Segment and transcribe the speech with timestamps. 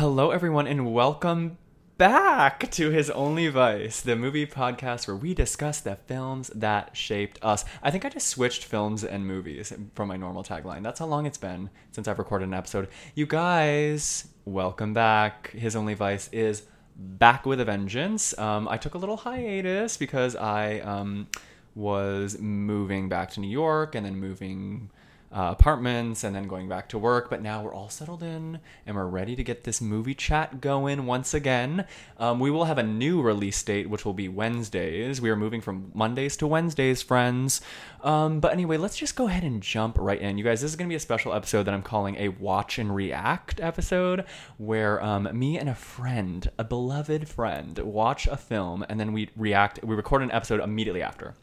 [0.00, 1.58] Hello, everyone, and welcome
[1.98, 7.38] back to His Only Vice, the movie podcast where we discuss the films that shaped
[7.42, 7.66] us.
[7.82, 10.82] I think I just switched films and movies from my normal tagline.
[10.82, 12.88] That's how long it's been since I've recorded an episode.
[13.14, 15.50] You guys, welcome back.
[15.50, 16.62] His Only Vice is
[16.96, 18.36] back with a vengeance.
[18.38, 21.28] Um, I took a little hiatus because I um,
[21.74, 24.88] was moving back to New York and then moving
[25.32, 27.30] uh, apartments and then going back to work.
[27.30, 31.06] But now we're all settled in and we're ready to get this movie chat going
[31.06, 31.86] once again.
[32.18, 35.20] Um, we will have a new release date, which will be Wednesdays.
[35.20, 37.60] We are moving from Mondays to Wednesdays, friends.
[38.02, 40.38] Um, but anyway, let's just go ahead and jump right in.
[40.38, 42.78] You guys, this is going to be a special episode that I'm calling a watch
[42.78, 44.24] and react episode
[44.56, 49.30] where um, me and a friend, a beloved friend, watch a film and then we
[49.36, 49.84] react.
[49.84, 51.34] We record an episode immediately after.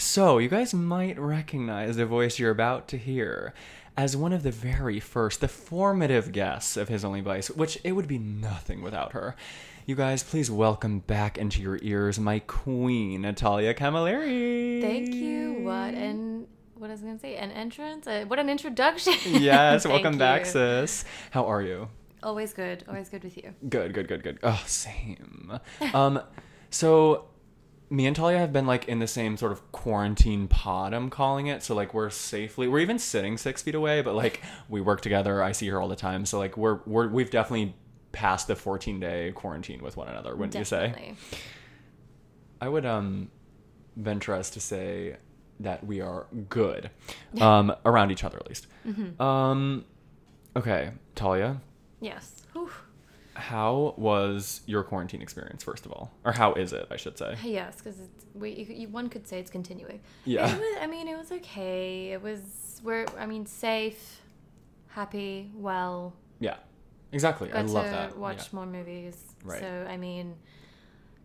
[0.00, 3.52] So, you guys might recognize the voice you're about to hear
[3.98, 7.92] as one of the very first, the formative guests of His Only Vice, which it
[7.92, 9.36] would be nothing without her.
[9.84, 14.80] You guys, please welcome back into your ears my queen, Natalia Camilleri.
[14.80, 15.60] Thank you.
[15.64, 17.36] What an what I was gonna say?
[17.36, 18.06] An entrance?
[18.06, 19.12] Uh, what an introduction.
[19.42, 21.04] Yes, welcome back, sis.
[21.30, 21.90] How are you?
[22.22, 22.84] Always good.
[22.88, 23.54] Always good with you.
[23.68, 24.38] Good, good, good, good.
[24.42, 25.60] Oh, same.
[25.92, 26.22] Um,
[26.70, 27.26] so
[27.90, 31.48] me and Talia have been like in the same sort of quarantine pod, I'm calling
[31.48, 31.62] it.
[31.62, 35.42] So like we're safely, we're even sitting six feet away, but like we work together.
[35.42, 36.24] I see her all the time.
[36.24, 37.74] So like we're we're we've definitely
[38.12, 40.34] passed the 14 day quarantine with one another.
[40.36, 41.14] Wouldn't you say?
[42.60, 43.30] I would um
[43.96, 45.16] venture us to say
[45.58, 46.90] that we are good
[47.40, 48.68] um around each other at least.
[48.86, 49.20] Mm-hmm.
[49.20, 49.84] Um,
[50.56, 51.60] okay, Talia,
[52.00, 52.39] Yes.
[53.40, 57.34] How was your quarantine experience first of all or how is it i should say
[57.42, 57.98] Yes, because
[58.34, 60.00] we you, you, one could say it's continuing.
[60.24, 60.42] Yeah.
[60.56, 62.12] Was, I mean, it was okay.
[62.12, 62.40] It was
[62.84, 64.02] we're I mean safe,
[64.88, 66.12] happy, well.
[66.38, 66.56] yeah
[67.12, 68.56] exactly i Got love to that watch yeah.
[68.56, 69.16] more movies.
[69.44, 69.60] Right.
[69.60, 70.26] So I mean,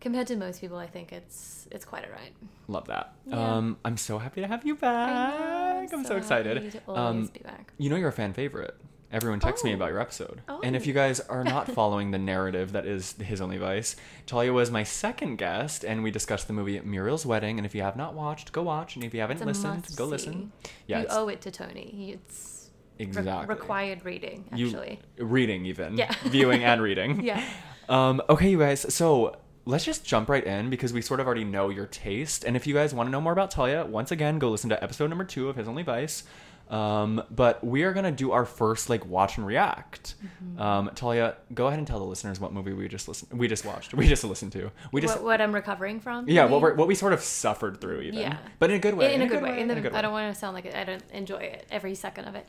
[0.00, 2.34] compared to most people, I think it's it's quite alright.
[2.68, 3.56] love that Yeah.
[3.56, 6.80] um i'm so happy to have you I back know, i'm so, excited happy to
[6.88, 7.72] always um be back.
[7.78, 8.76] you know you're a fan favorite
[9.12, 9.76] everyone texts me Oh.
[9.76, 10.86] about your episode and if Oh.
[10.86, 13.94] you guys are not following the narrative that is his only vice
[14.26, 17.82] talia was my second guest and we discussed the movie muriel's wedding and if you
[17.82, 20.10] have not watched go watch and if you haven't listened go see.
[20.10, 20.52] listen
[20.86, 22.12] yeah you owe it to Tony.
[22.18, 25.00] It's re- exactly required reading, You- actually.
[25.18, 26.12] reading even Yeah.
[26.24, 27.44] viewing and reading yeah.
[27.88, 28.92] Um, okay, you guys.
[28.92, 32.42] So let's just jump right in because we sort of already know your taste.
[32.44, 34.82] And if you guys want to know more about Talia, once again, go listen to
[34.82, 36.24] episode number two of His Only Vice.
[36.68, 40.14] Um, but we are gonna do our first like watch and react.
[40.24, 40.60] Mm-hmm.
[40.60, 43.38] Um, Talia, go ahead and tell the listeners what movie we just listened.
[43.38, 43.94] We just watched.
[43.94, 44.72] We just listened to.
[44.90, 46.28] We just what, what I'm recovering from.
[46.28, 46.46] yeah.
[46.46, 48.18] you What we what we sort of suffered through even.
[48.18, 48.38] Yeah.
[48.58, 49.14] But in a good way.
[49.14, 49.60] in, a good way.
[49.60, 51.94] In the, a good I don't want to sound like I don't enjoy it every
[51.94, 52.48] second of it.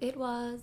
[0.00, 0.60] It was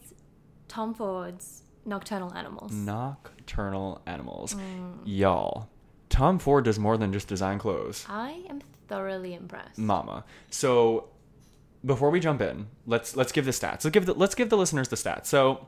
[0.68, 2.74] Tom Ford's Nocturnal Animals.
[2.74, 5.00] Nocturnal animals, Mm.
[5.06, 5.70] y'all.
[6.10, 8.06] Tom Ford does more than just design clothes.
[8.10, 9.78] I am thoroughly impressed.
[9.78, 10.24] mama.
[10.50, 11.10] So
[11.86, 13.84] before we jump in, let's let's give the stats.
[13.84, 15.26] Let's give the let's give the listeners the stats.
[15.28, 15.68] So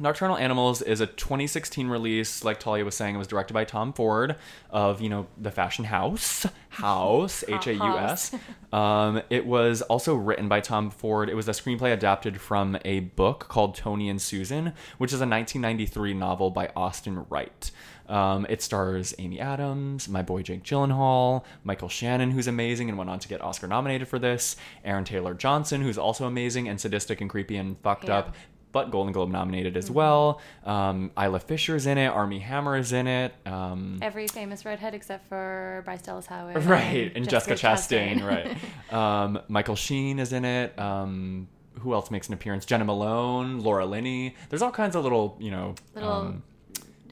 [0.00, 3.14] Nocturnal Animals is a 2016 release, like Talia was saying.
[3.14, 4.34] It was directed by Tom Ford
[4.70, 8.34] of, you know, the fashion house, House, H A U S.
[8.72, 11.28] Um, it was also written by Tom Ford.
[11.28, 15.28] It was a screenplay adapted from a book called Tony and Susan, which is a
[15.28, 17.70] 1993 novel by Austin Wright.
[18.08, 23.10] Um, it stars Amy Adams, my boy Jake Gyllenhaal, Michael Shannon, who's amazing and went
[23.10, 27.20] on to get Oscar nominated for this, Aaron Taylor Johnson, who's also amazing and sadistic
[27.20, 28.18] and creepy and fucked Yeah.
[28.18, 28.34] up
[28.72, 30.40] but Golden Globe nominated as well.
[30.64, 32.08] Um, Isla Fisher's in it.
[32.08, 33.32] Armie Hammer is in it.
[33.46, 36.56] Um, Every famous redhead except for Bryce Dallas Howard.
[36.64, 38.56] right, and Jessica, Chastain, right.
[38.92, 40.76] Um, Michael Sheen is in it.
[40.76, 41.46] Um,
[41.78, 42.66] who else makes an appearance?
[42.66, 44.34] Jena Malone, Laura Linney.
[44.48, 46.42] There's all kinds of little, you know, Little um,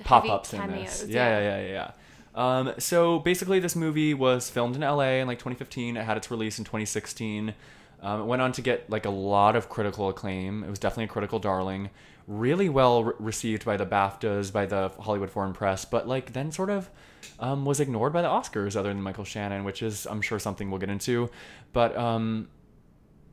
[0.04, 1.04] pop ups in this.
[1.08, 1.72] Yeah, yeah, yeah, yeah.
[1.72, 1.90] yeah.
[2.34, 5.96] Um, so basically, this movie was filmed in LA in like 2015.
[5.96, 7.54] It had its release in 2016.
[8.00, 10.64] Um, it went on to get like a lot of critical acclaim.
[10.64, 11.90] It was definitely a critical darling.
[12.26, 16.50] Really well re- received by the BAFTAs, by the Hollywood Foreign Press, but like then
[16.50, 16.90] sort of
[17.38, 20.70] um, was ignored by the Oscars, other than Michael Shannon, which is I'm sure something
[20.70, 21.30] we'll get into.
[21.72, 22.48] But um,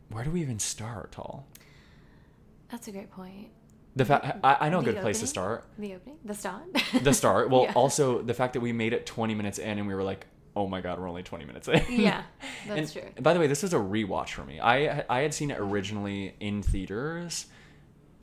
[0.10, 1.48] where do we even start, Tall?
[2.70, 3.50] That's a great point.
[4.00, 5.66] The fact I, I know a good place to start.
[5.78, 6.18] The opening?
[6.26, 6.64] The start?
[7.04, 7.50] the start.
[7.54, 7.74] Well, Yeah.
[7.76, 10.26] also the fact that we made it 20 minutes in and we were like,
[10.56, 11.84] oh my god, we're only 20 minutes in.
[11.90, 12.24] yeah,
[12.68, 13.22] that's and, true.
[13.22, 14.60] By the way, this is a rewatch for me.
[14.60, 17.46] I I had seen it originally in theaters.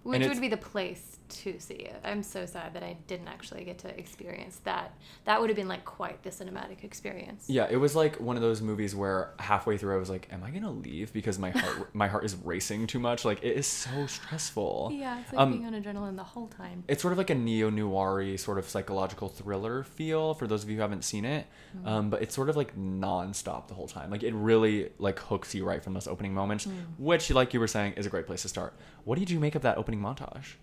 [0.02, 1.96] Which would be the place to see it.
[2.04, 4.94] I'm so sad that I didn't actually get to experience that.
[5.24, 7.44] That would have been like quite the cinematic experience.
[7.48, 10.42] Yeah, it was like one of those movies where halfway through I was like, "Am
[10.42, 13.24] I gonna leave?" Because my heart my heart is racing too much.
[13.24, 14.90] Like it is so stressful.
[14.94, 16.84] Yeah, it's like Um, being on adrenaline the whole time.
[16.88, 20.70] It's sort of like a neo noir sort of psychological thriller feel for those of
[20.70, 21.46] you who haven't seen it.
[21.76, 21.86] Mm.
[21.88, 24.10] Um, but it's sort of like nonstop the whole time.
[24.10, 26.72] Like it really like hooks you right from those opening moments, Mm.
[26.98, 28.74] which, like you were saying, is a great place to start.
[29.04, 30.54] What did you make of that opening montage?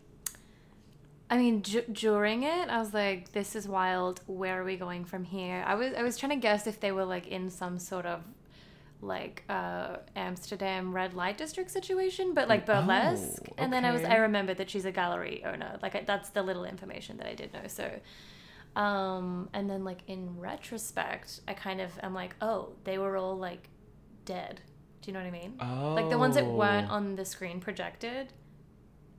[1.33, 4.21] I mean, during it, I was like, "This is wild.
[4.27, 6.91] Where are we going from here?" I was I was trying to guess if they
[6.91, 8.21] were like in some sort of
[9.01, 13.47] like uh Amsterdam red light district situation, but like Oh, burlesque.
[13.57, 14.03] And then I was.
[14.03, 15.79] I remembered that she's a gallery owner.
[15.81, 17.67] Like I, that's the little information that I did know.
[17.67, 17.85] So,
[18.79, 23.37] um, and then like in retrospect, I kind of am like, oh, they were all
[23.37, 23.69] like
[24.25, 24.61] dead.
[25.01, 25.53] Do you know what I mean?
[25.59, 28.31] Oh, Like the ones that weren't on the screen projected.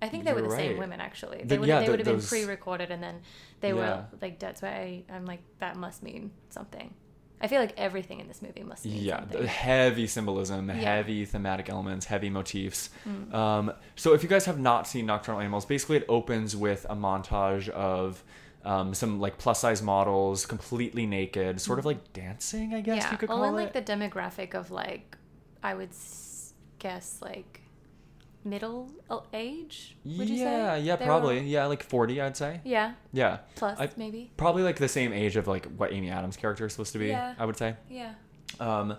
[0.05, 1.39] I think they were the same women actually.
[1.39, 3.17] The- They would yeah, they the- would have been pre-recorded and then
[3.61, 3.75] they Yeah.
[3.75, 4.59] were like dead.
[4.59, 6.95] So I I'm like that must mean something.
[7.41, 9.43] I feel like everything in this movie must mean Yeah, something.
[9.43, 10.75] the heavy symbolism, Yeah.
[10.77, 12.89] heavy thematic elements, heavy motifs.
[13.07, 13.35] Mm.
[13.35, 16.95] Um, so if you guys have not seen Nocturnal Animals, basically it opens with a
[16.97, 18.23] montage of
[18.65, 23.07] um, some like plus size models, completely naked, sort of like dancing, I guess Mm.
[23.07, 23.57] yeah, you could all in it.
[23.57, 25.19] like the demographic of like
[25.63, 25.91] I would
[26.79, 27.61] guess like
[28.45, 28.91] middle
[29.33, 29.97] age.
[30.05, 30.83] Would you yeah, say?
[30.83, 31.41] yeah, They were- probably.
[31.41, 32.61] Yeah, like 40, I'd say.
[32.65, 33.39] Yeah, Yeah.
[33.55, 34.31] plus I- maybe.
[34.37, 37.09] Probably like the same age of like what Amy Adams' character is supposed to be,
[37.09, 37.35] Yeah.
[37.39, 37.77] I would say.
[37.89, 38.15] Yeah.
[38.61, 38.97] Um,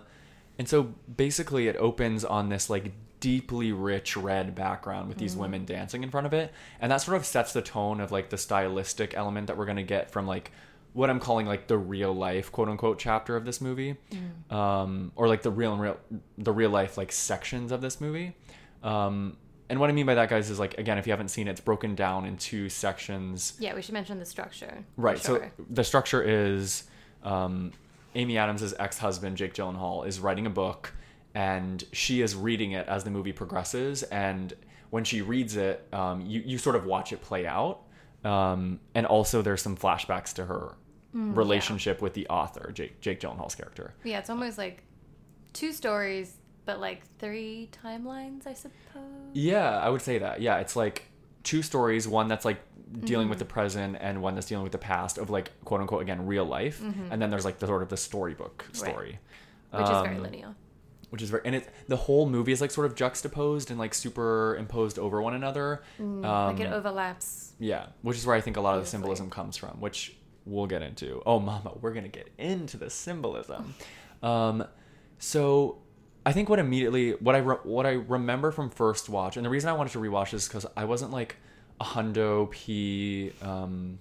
[0.58, 5.40] and so basically, it opens on this like deeply rich red background with these Mm-hmm.
[5.40, 8.30] women dancing in front of it, and that sort of sets the tone of like
[8.30, 10.50] the stylistic element that we're gonna get from like
[10.92, 14.52] what I'm calling like the real life quote unquote chapter of this movie, Mm.
[14.54, 15.98] um, or like the real and real
[16.38, 18.34] the real life like sections of this movie.
[18.86, 19.36] Um,
[19.68, 21.52] and what I mean by that, guys, is like again, if you haven't seen it,
[21.52, 23.54] it's broken down in two sections.
[23.58, 24.84] Yeah, we should mention the structure.
[24.96, 25.18] Right.
[25.18, 26.84] So the structure is
[27.24, 27.72] um,
[28.14, 30.92] Amy Adams' ex husband, Jake Gyllenhaal, is writing a book
[31.34, 34.04] and she is reading it as the movie progresses.
[34.04, 34.54] And
[34.90, 37.80] when she reads it, um, you, you sort of watch it play out.
[38.24, 40.76] Um, and also, there's some flashbacks to her
[41.16, 43.94] Mm, relationship with the author, Jake, Jake Gyllenhaal's character.
[44.04, 44.82] Yeah, it's almost like
[45.54, 46.34] two stories,
[46.66, 49.02] but like three timelines, I suppose.
[49.32, 50.40] Yeah, I would say that.
[50.42, 51.04] Yeah, it's like
[51.42, 52.60] two stories one that's like
[53.00, 53.30] dealing Mm-hmm.
[53.30, 56.26] with the present and one that's dealing with the past of like quote unquote again
[56.26, 56.80] real life
[57.10, 59.18] and then there's like the sort of the storybook story
[59.72, 59.78] Mm-hmm.
[59.82, 60.54] Which is very Um, linear.
[61.10, 63.92] which is very and it the whole movie is like sort of juxtaposed and like
[63.94, 67.52] superimposed over one another um, like it overlaps.
[67.58, 70.66] yeah which is where i think a lot of the symbolism comes from which we'll
[70.68, 73.74] get into oh mama we're gonna get into the symbolism
[74.22, 74.64] um
[75.18, 75.78] so
[76.26, 79.50] i think what immediately what i re- what i remember from first watch and the
[79.50, 81.36] reason i wanted to rewatch this is because i wasn't like
[81.80, 83.98] a hundo p um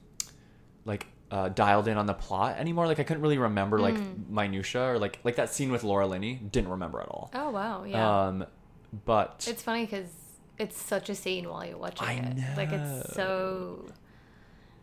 [0.86, 4.30] like uh, dialed in on the plot anymore like i couldn't really remember like Mm.
[4.30, 7.84] minutia or like like that scene with laura linney didn't remember at all Oh wow,
[7.84, 8.28] yeah.
[8.28, 8.46] um
[9.06, 10.08] but it's funny because
[10.58, 12.58] it's such a scene while you're watching I it.
[12.58, 13.86] Like it's so.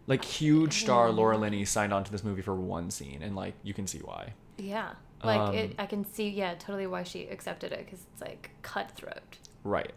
[0.06, 3.54] like huge star Laura Linney signed on to this movie for one scene, and like
[3.62, 4.34] you can see why.
[4.58, 4.90] Yeah,
[5.24, 5.74] like Um, it.
[5.78, 6.28] I can see.
[6.28, 9.38] Yeah, totally why she accepted it because it's like cutthroat.
[9.64, 9.92] Right,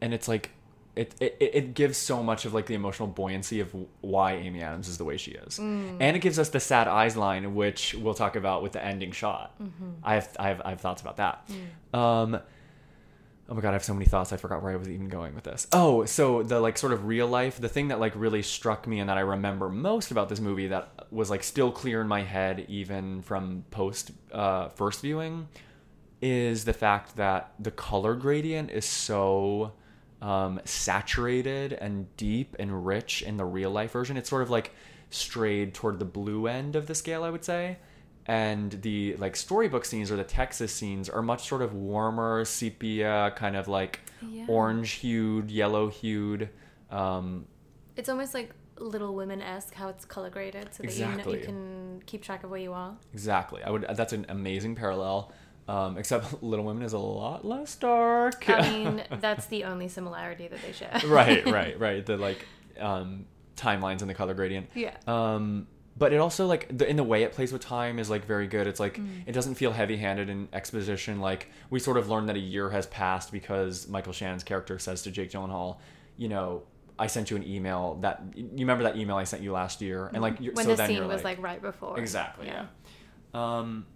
[0.00, 0.50] and it's like
[0.96, 4.88] it, it it gives so much of like the emotional buoyancy of why Amy Adams
[4.88, 5.96] is the way she is, Mm.
[6.00, 9.12] and it gives us the sad eyes line, which we'll talk about with the ending
[9.12, 9.54] shot.
[9.62, 9.90] Mm-hmm.
[10.02, 11.48] I have I have I have thoughts about that.
[11.94, 11.98] Mm.
[11.98, 12.40] Um.
[13.50, 14.32] Oh my god, I have so many thoughts.
[14.32, 15.66] I forgot where I was even going with this.
[15.72, 19.00] Oh, so the like sort of real life, the thing that like really struck me
[19.00, 22.22] and that I remember most about this movie that was like still clear in my
[22.22, 25.48] head even from post uh, first viewing
[26.22, 29.72] is the fact that the color gradient is so
[30.22, 34.16] um, saturated and deep and rich in the real life version.
[34.16, 34.72] It's sort of like
[35.08, 37.78] strayed toward the blue end of the scale, I would say.
[38.30, 43.32] And the like storybook scenes or the Texas scenes are much sort of warmer, sepia,
[43.34, 44.44] kind of like Yeah.
[44.46, 46.48] orange hued, yellow hued.
[46.92, 47.46] Um,
[47.96, 51.40] It's almost like Little Women esque how it's color graded, so that you, know, you
[51.44, 52.94] can keep track of where you are.
[53.12, 53.64] exactly.
[53.64, 53.84] I would.
[53.94, 55.32] That's an amazing parallel.
[55.66, 58.48] Um, except Little Women is a lot less dark.
[58.48, 61.00] I mean, that's the only similarity that they share.
[61.06, 62.06] right, right, right.
[62.06, 62.46] The like
[62.78, 64.70] um, timelines and the color gradient.
[64.74, 64.94] Yeah.
[65.08, 65.66] Um,
[66.00, 68.46] but it also like the, in the way it plays with time is like very
[68.48, 68.66] good.
[68.66, 69.22] It's like Mm.
[69.26, 71.20] it doesn't feel heavy-handed in exposition.
[71.20, 75.02] Like we sort of learn that a year has passed because Michael Shannon's character says
[75.02, 75.76] to Jake Gyllenhaal,
[76.16, 76.62] you know,
[76.98, 80.06] I sent you an email that you remember that email I sent you last year,
[80.12, 81.98] and like you're, when so the scene was like, right before.
[81.98, 82.66] exactly yeah.
[83.34, 83.86] Um,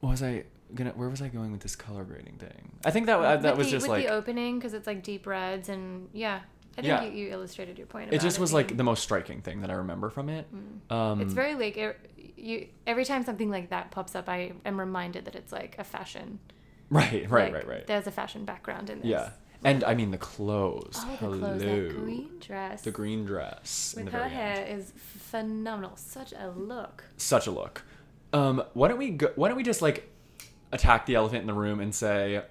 [0.00, 0.44] was I
[0.74, 0.90] gonna?
[0.90, 2.72] Where was I going with this color grading thing?
[2.84, 4.86] I think that uh, that with was the, just with like the opening because it's
[4.86, 6.40] like deep reds and yeah,
[6.76, 7.04] I think Yeah.
[7.04, 8.12] you, you illustrated your point.
[8.12, 10.46] it just was like the most striking thing that I remember from it.
[10.90, 11.96] Um, It's very like er,
[12.36, 12.68] you.
[12.86, 16.40] Every time something like that pops up, I am reminded that it's like a fashion.
[16.90, 17.86] right, right, like, right, right.
[17.86, 19.06] There's a fashion background in this.
[19.08, 19.30] Yeah,
[19.62, 20.96] and I mean the clothes.
[21.00, 22.82] Oh, the Hello, clothes, that green dress.
[22.82, 24.32] the green dress with her very end.
[24.34, 25.96] hair is phenomenal.
[25.96, 27.04] Such a look.
[27.16, 27.82] Such a look.
[28.32, 30.10] Um, why don't we go, Why don't we just like
[30.72, 32.42] attack the elephant in the room and say,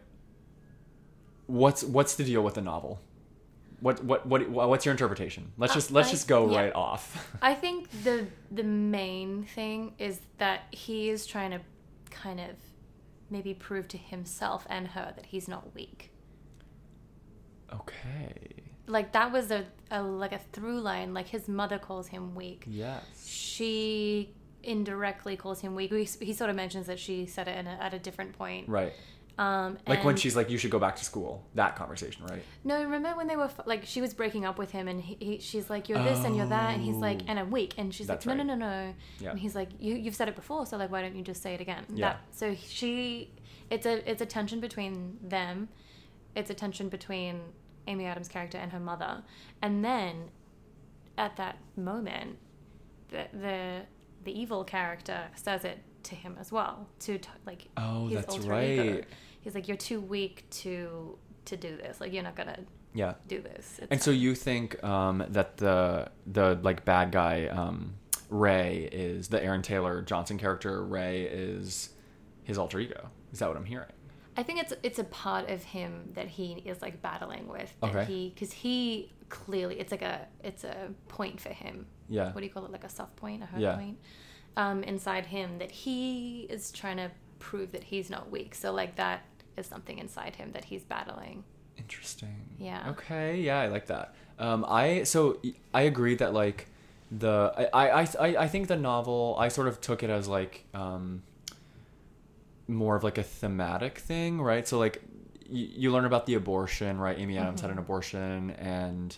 [1.48, 3.02] what's what's the deal with the novel?
[3.84, 5.52] What what what what's your interpretation?
[5.58, 6.58] Let's Uh, just let's I- just go yeah.
[6.62, 7.06] right off.
[7.42, 11.60] I think the the main thing is that he is trying to
[12.10, 12.56] kind of
[13.30, 16.12] maybe prove to himself and her that he's not weak.
[17.74, 18.34] okay.
[18.88, 21.14] Like that was a, a like a through line.
[21.14, 22.66] Like his mother calls him weak.
[22.68, 23.04] Yes.
[23.28, 25.92] She indirectly calls him weak.
[25.92, 28.68] He, he sort of mentions that she said it in a, at a different point.
[28.70, 28.94] Right.
[29.38, 31.44] Um, Like when she's like, you should go back to school.
[31.56, 32.44] That conversation, right?
[32.64, 35.40] No, remember when they were like she was breaking up with him, and he, he
[35.40, 37.26] she's like, "You're this and you're that," and he's like, Oh.
[37.30, 38.48] "And I'm weak," and she's That's like, "No, right.
[38.48, 39.32] no, no, no," Yeah.
[39.32, 41.56] and he's like, "You you've said it before, so like, why don't you just say
[41.56, 42.10] it again?" Yeah.
[42.10, 43.32] That, so she,
[43.72, 45.70] it's a it's a tension between them,
[46.36, 47.42] it's a tension between
[47.88, 49.24] Amy Adams' character and her mother,
[49.64, 50.30] and then,
[51.18, 52.38] at that moment,
[53.10, 53.82] the the
[54.26, 58.34] the evil character says it to him as well to t- like Oh, his that's
[58.34, 58.94] alter ego.
[58.96, 59.06] right.
[59.42, 62.00] He's like, "You're too weak to to do this.
[62.00, 62.60] Like, you're not gonna."
[62.96, 63.16] Yeah.
[63.28, 63.80] do this.
[63.82, 67.96] It's And so you think um, that the the like bad guy um,
[68.30, 70.84] Ray is the Aaron Taylor Johnson character.
[70.84, 71.90] Ray is
[72.44, 73.10] his alter ego.
[73.32, 73.90] Is that what I'm hearing?
[74.38, 77.74] I think it's it's a part of him that he is like battling with.
[77.82, 78.06] That Okay.
[78.06, 81.88] He because he clearly it's like a it's a point for him.
[82.10, 82.26] Yeah.
[82.32, 82.72] What do you call it?
[82.72, 83.76] Like a soft point, a hurt Yeah.
[83.76, 83.98] point.
[84.56, 88.54] Um, inside him that he is trying to prove that he's not weak.
[88.56, 89.24] So like that
[89.58, 91.44] is something inside him that he's battling.
[91.78, 92.36] Interesting.
[92.60, 92.90] Yeah.
[92.92, 93.40] Okay.
[93.42, 94.14] Yeah, I like that.
[94.40, 95.40] Um, I so
[95.74, 96.68] I agree that like
[97.12, 100.66] the I I I I think the novel I sort of took it as like
[100.74, 101.24] um
[102.68, 104.68] more of like a thematic thing, right?
[104.68, 105.02] So like
[105.50, 107.18] you, you learn about the abortion, right?
[107.18, 109.16] Amy Adams had an abortion, and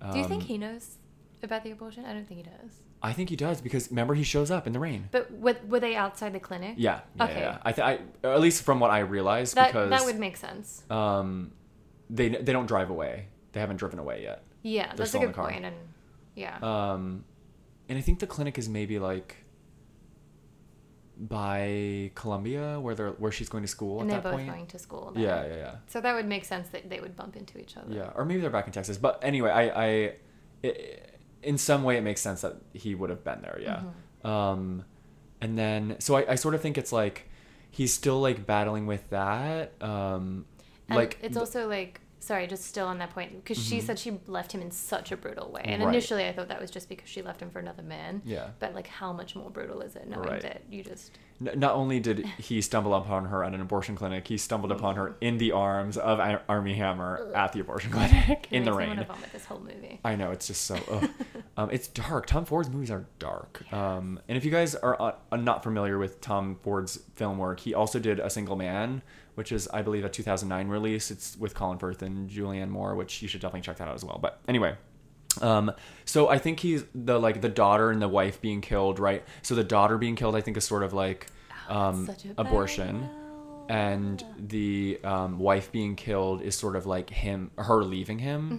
[0.00, 0.96] um, Do you think he knows
[1.46, 2.04] about the abortion?
[2.04, 2.72] I don't think he does.
[3.02, 5.08] I think he does because remember he shows up in the rain.
[5.10, 6.74] But were, were they outside the clinic?
[6.76, 7.00] Yeah.
[7.16, 7.40] yeah Okay.
[7.40, 7.58] Yeah.
[7.62, 10.82] I, th- I at least from what I realized That because that would make sense.
[10.90, 11.52] um
[12.10, 13.28] they they don't drive away.
[13.52, 14.42] They haven't driven away yet.
[14.62, 15.76] Yeah, that's a good point, And
[16.34, 16.58] yeah.
[16.60, 17.24] Um,
[17.88, 19.36] and I think the clinic is maybe like
[21.18, 24.50] by Columbia, where they're where she's going to school and at they're both point.
[24.50, 25.12] going to school.
[25.14, 25.22] There.
[25.22, 27.92] Yeah, yeah, yeah, So that would make sense that they would bump into each other.
[27.94, 28.10] yeah.
[28.14, 28.98] Or maybe they're back in Texas.
[28.98, 29.86] But anyway, I, I,
[30.62, 33.58] it, in some way, it makes sense that he would have been there.
[33.60, 33.82] Yeah.
[34.24, 34.28] Mm-hmm.
[34.28, 34.84] Um,
[35.40, 37.28] and then so I, I sort of think it's like
[37.70, 39.72] he's still like battling with that.
[39.82, 40.46] Um,
[40.88, 44.18] And like it's also like sorry, just still on that point because she said she
[44.26, 45.90] left him in such a brutal way, and Right.
[45.90, 48.22] initially I thought that was just because she left him for another man.
[48.24, 48.48] Yeah.
[48.58, 50.42] But like, how much more brutal is it knowing Right.
[50.42, 54.38] that you just not only did he stumble upon her at an abortion clinic, he
[54.38, 58.64] stumbled upon her in the arms of Ar- Armie Hammer at the abortion clinic in
[58.64, 58.98] the makes me want rain.
[58.98, 60.00] to vomit this whole movie.
[60.04, 60.78] I know it's just so.
[61.58, 62.26] Um, it's dark.
[62.26, 63.64] Tom Ford's movies are dark.
[63.72, 67.60] Um, and if you guys are uh, are not familiar with Tom Ford's film work,
[67.60, 69.00] he also did A Single Man,
[69.36, 71.10] which is I believe a 2009 release.
[71.10, 74.04] It's with Colin Firth and Julianne Moore, which you should definitely check that out as
[74.04, 74.18] well.
[74.20, 74.76] But anyway.
[75.42, 75.72] Um,
[76.04, 79.24] so I think he's the like the daughter and the wife being killed, right?
[79.42, 81.26] So the daughter being killed, I think, is sort of like
[81.68, 83.08] um, Such a abortion
[83.68, 88.50] and the um, wife being killed is sort of like him her leaving him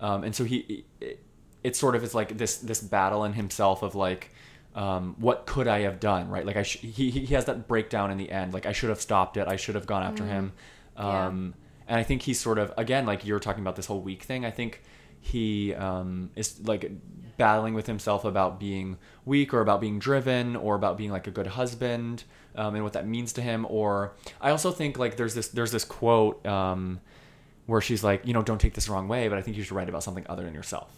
[0.00, 0.04] Mm-hmm.
[0.04, 1.22] um, and so he it,
[1.62, 4.30] it sort of is like this this battle in himself of like
[4.74, 8.10] um, what could I have done right like I sh- he he has that breakdown
[8.10, 10.52] in the end like I should have stopped it I should have gone after him
[10.98, 11.06] Mm-hmm.
[11.06, 11.26] Yeah.
[11.26, 11.54] um,
[11.86, 14.46] and I think he's sort of again like you're talking about this whole weak thing
[14.46, 14.82] I think
[15.26, 16.90] he um, is like
[17.36, 21.30] battling with himself about being weak or about being driven or about being like a
[21.30, 23.66] good husband um, and what that means to him.
[23.68, 27.00] Or i also think like there's this there's this quote um,
[27.66, 29.62] where she's like you know don't take this the wrong way but i think you
[29.62, 30.90] should write about something other than yourself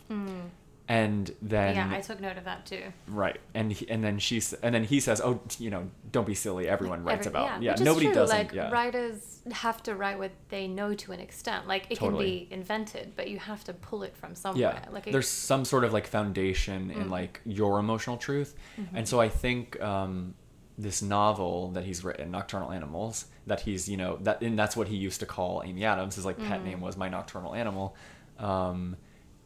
[0.91, 2.83] and then yeah, I took note of that too.
[3.09, 6.35] right and he, and then she's and then he says oh you know don't be
[6.35, 8.15] silly everyone writes Every- about yeah, is nobody true.
[8.15, 11.67] doesn't Like yeah writers have to write what they know to an extent.
[11.69, 12.41] Like it Totally.
[12.41, 14.83] can be invented, but you have to pull it from somewhere.
[14.85, 18.55] yeah Like it, there's some sort of like foundation in like your emotional truth
[18.95, 20.35] and so i think um
[20.79, 24.87] this novel that he's written nocturnal animals that he's you know that and that's what
[24.89, 27.97] he used to call amy adams his like pet name was my nocturnal animal
[28.39, 28.97] um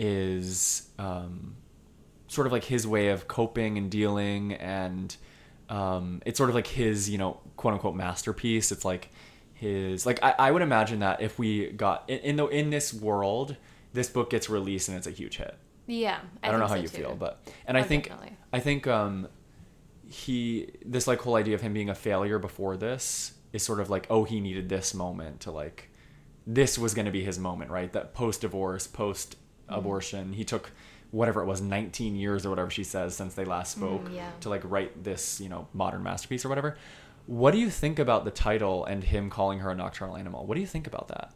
[0.02, 1.54] is um
[2.26, 5.16] sort of like his way of coping and dealing and
[5.68, 9.10] um, it's sort of like his you know quote unquote masterpiece it's like
[9.54, 12.92] his like I, I would imagine that if we got in, in the in this
[12.92, 13.56] world
[13.92, 15.54] this book gets released and it's a huge hit.
[15.86, 16.96] Yeah, I, don't know how think you too.
[17.02, 18.36] feel, but and I Oh, think definitely.
[18.52, 19.28] I think um
[20.08, 23.88] he this like whole idea of him being a failure before this is sort of
[23.90, 25.90] like oh he needed this moment to like
[26.46, 27.92] this was going to be his moment, right?
[27.92, 29.36] That post divorce, post
[29.78, 30.70] abortion, he took
[31.10, 34.30] whatever it was 19 years or whatever she says since they last spoke Mm, yeah.
[34.40, 36.76] to like write this, you know, modern masterpiece or whatever.
[37.26, 40.46] What do you think about the title and him calling her a nocturnal animal?
[40.46, 41.32] What do you think about that?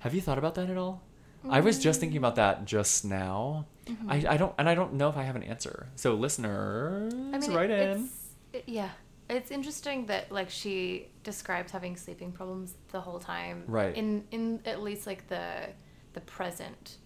[0.00, 1.02] Have you thought about that at all?
[1.48, 3.66] I was just thinking about that just now.
[3.86, 4.10] Mm-hmm.
[4.10, 5.88] I, I don't and I don't know if I have an answer.
[5.96, 8.08] So listeners, I mean, write it, in.
[8.52, 8.90] It- yeah,
[9.30, 13.64] it's interesting that like she describes having sleeping problems the whole time.
[13.66, 13.94] Right.
[13.94, 15.68] In in at least like the
[16.12, 16.96] the present.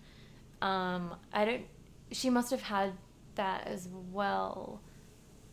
[0.64, 1.62] Um, I don't.
[2.10, 2.92] She must have had
[3.34, 4.80] that as well,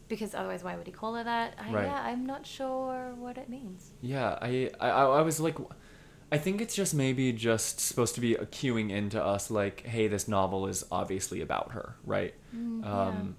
[0.08, 1.56] because otherwise, why would he call her that?
[1.60, 1.86] I, Right.
[1.86, 3.92] Yeah, I'm not sure what it means.
[4.02, 5.58] Yeah, I, I I was like,
[6.32, 10.08] I think it's just maybe just supposed to be a cueing into us like, hey,
[10.08, 12.34] this novel is obviously about her, right?
[12.56, 13.36] Mm, um,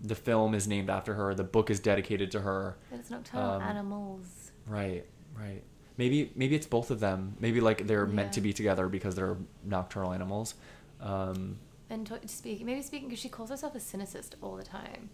[0.00, 1.32] The film is named after her.
[1.34, 2.76] The book is dedicated to her.
[2.90, 4.50] But it's nocturnal um, animals.
[4.66, 5.06] Right,
[5.38, 5.62] right.
[5.96, 7.36] Maybe maybe it's both of them.
[7.38, 10.54] Maybe like they're meant to be together because they're nocturnal animals.
[11.00, 11.58] Um,
[11.90, 15.10] And to, speak, maybe speaking because she calls herself a cynicist all the time.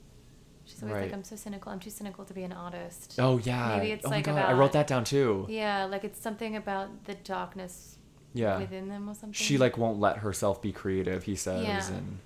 [0.64, 1.02] She's always Right.
[1.06, 1.72] like, "I'm so cynical.
[1.72, 3.76] I'm too cynical to be an artist." oh yeah.
[3.76, 5.46] Maybe it's oh like God, I wrote that down too.
[5.49, 7.99] Yeah, like it's something about the darkness
[8.34, 8.58] Yeah.
[8.58, 9.32] within them or something.
[9.32, 11.25] She like won't let herself be creative.
[11.25, 11.96] He says Yeah.
[11.96, 12.18] and.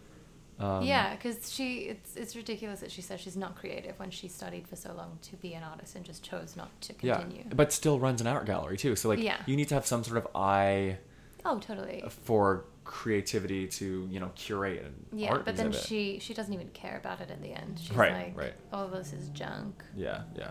[0.57, 4.29] Um, yeah, because she it's it's ridiculous that she says she's not creative when she
[4.29, 7.39] studied for so long to be an artist and just chose not to continue.
[7.47, 8.95] Yeah, but still runs an art gallery too.
[8.95, 9.39] So like, Yeah.
[9.47, 10.99] you need to have some sort of eye
[11.45, 12.03] oh, totally.
[12.09, 15.87] for creativity to you know curate an Yeah, but then exhibit.
[15.89, 17.79] she she doesn't even care about it in the end.
[17.81, 18.55] She's Right, like, right.
[18.73, 20.51] "Oh, this is junk." Yeah, yeah,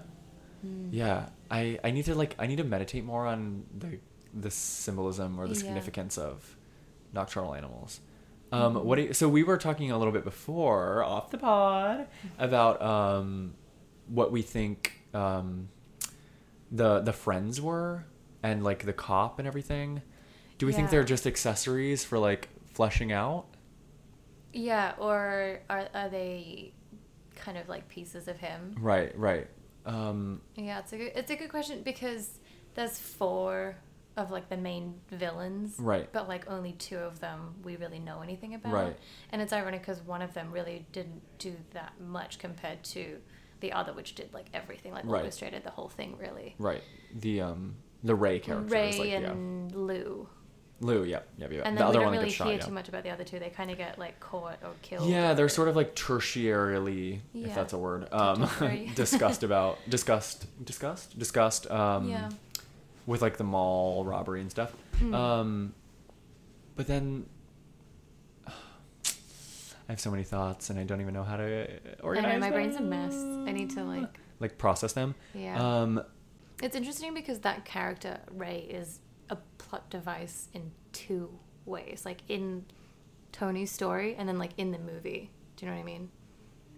[0.61, 0.87] Hmm.
[0.91, 1.29] yeah.
[1.51, 3.99] I I need to like I need to meditate more on the
[4.33, 5.59] the symbolism or the Yeah.
[5.61, 6.57] significance of
[7.13, 7.99] nocturnal animals.
[8.51, 8.85] Um, Mm-hmm.
[8.87, 12.07] what do you, so we were talking a little bit before off the pod
[12.39, 13.53] about um,
[14.07, 15.69] what we think um,
[16.71, 18.05] the the friends were
[18.41, 20.01] and like the cop and everything.
[20.63, 23.47] Do we think they're just accessories for like fleshing out?
[24.53, 26.71] Yeah, or are are they
[27.35, 28.73] kind of like pieces of him?
[28.79, 29.47] Right, right.
[29.85, 32.39] Um, Yeah, it's a good it's a good question because
[32.75, 33.75] there's four
[34.15, 36.09] of like the main villains, Right.
[36.13, 38.97] But like only two of them we really know anything about, Right.
[39.33, 43.17] And it's ironic because one of them really didn't do that much compared to
[43.59, 45.25] the other, which did like everything, like Right.
[45.25, 46.55] orchestrated the whole thing, really.
[46.57, 46.83] right.
[47.13, 49.31] The um the Ray character Ray like yeah.
[49.31, 50.29] and Lou,
[50.83, 51.61] Lou, yeah, yeah, yeah.
[51.63, 52.47] and the other don't one really gets shot.
[52.47, 52.65] hear Yeah.
[52.65, 53.39] too much about the other two.
[53.39, 55.09] They kind of get like caught or killed.
[55.09, 58.47] Yeah, they're or- sort of like tertiarily, if that's a word, um,
[58.95, 62.29] discussed about discussed discussed discussed um, Yeah.
[63.05, 64.73] with like the mall robbery and stuff.
[64.99, 65.13] Mm.
[65.15, 65.73] Um,
[66.75, 67.25] but then
[68.47, 68.51] I
[69.91, 71.67] have so many thoughts and I don't even know how to
[72.01, 72.29] organize.
[72.29, 73.13] I know my brain's a mess.
[73.15, 74.19] I need to like.
[74.39, 75.15] like process them.
[75.33, 75.57] Yeah.
[75.81, 76.03] Um,
[76.61, 82.65] It's interesting because that character Ray is a plot device in two ways, like in
[83.31, 85.31] Tony's story and then like in the movie.
[85.55, 86.09] Do you know what I mean?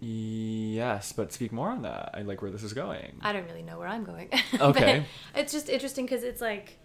[0.00, 2.10] yes, but speak more on that.
[2.14, 3.18] I like where this is going.
[3.22, 4.28] I don't really know where I'm going.
[4.60, 5.04] Okay.
[5.34, 6.78] It's just interesting because it's like,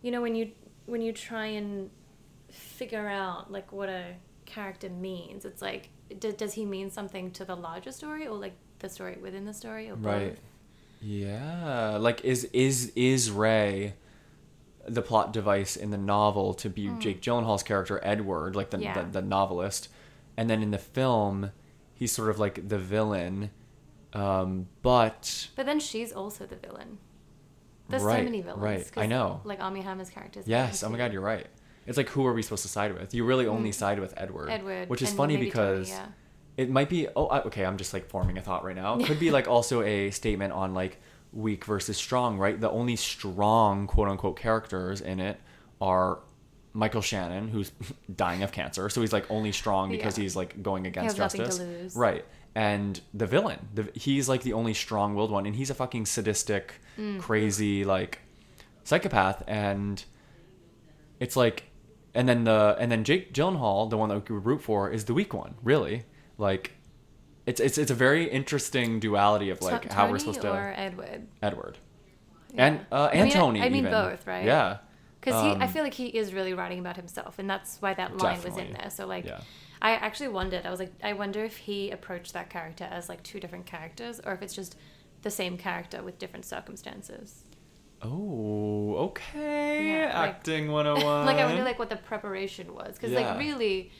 [0.00, 0.52] you know, when you
[0.86, 1.90] when you try and
[2.50, 4.14] figure out like what a
[4.46, 8.54] character means, it's like, d- does he mean something to the larger story or like
[8.80, 10.30] the story within the story or Right.
[10.30, 10.40] both?
[11.00, 13.94] Yeah, like is is is Ray
[14.86, 18.78] the plot device in the novel to be Jake Gyllenhaal's character Edward, like the.
[18.78, 19.02] Yeah.
[19.02, 19.88] the the novelist,
[20.36, 21.52] and then in the film
[22.02, 23.50] he's sort of like the villain,
[24.12, 26.98] um, but But then she's also the villain.
[27.88, 28.60] There's Right, so many villains.
[28.60, 28.90] right.
[28.96, 29.40] I know.
[29.44, 30.48] Like Armie Hammer's characters.
[30.48, 31.46] yes, oh my god, you're right.
[31.86, 33.14] It's like who are we supposed to side with?
[33.14, 34.50] You really only side with Edward.
[34.50, 36.06] Edward, which is funny maybe Tony, because yeah.
[36.56, 37.06] it might be.
[37.14, 38.98] Oh, I, okay, I'm just like forming a thought right now.
[38.98, 41.00] It could be like also a statement on like
[41.32, 42.60] weak versus strong, right?
[42.60, 45.40] The only strong quote unquote characters in it
[45.80, 46.20] are
[46.74, 47.72] Michael Shannon, who's
[48.14, 50.22] dying of cancer, so he's like only strong because Yeah.
[50.22, 52.24] he's like going against has nothing to justice, right?
[52.54, 56.74] And the villain, the, he's like the only strong-willed one, and he's a fucking sadistic,
[56.98, 57.18] Mm.
[57.20, 58.18] crazy like
[58.84, 60.04] psychopath, and
[61.20, 61.64] it's like,
[62.14, 65.14] and then the and then Jake Gyllenhaal, the one that we root for, is the
[65.14, 66.04] weak one, really.
[66.38, 66.72] Like,
[67.46, 70.70] it's it's it's a very interesting duality of like To- how we're Tony supposed or
[70.72, 71.26] to Edward.
[71.42, 71.78] Edward
[72.54, 72.66] Yeah.
[72.66, 73.60] and uh, I mean, I- Tony.
[73.60, 73.90] Mean even.
[73.90, 74.44] both, right?
[74.44, 74.78] Yeah,
[75.20, 77.94] Because he, I Um, feel like he is really writing about himself, and that's why
[77.94, 78.90] that line was in there.
[78.90, 79.40] So like, Yeah.
[79.80, 80.64] I actually wondered.
[80.66, 84.20] I was like, I wonder if he approached that character as like two different characters,
[84.24, 84.76] or if it's just
[85.22, 87.44] the same character with different circumstances.
[88.02, 89.88] Oh, okay.
[89.88, 91.26] Yeah, like- Acting 101.
[91.30, 93.30] like I wonder like what the preparation was because Yeah.
[93.30, 93.90] like really,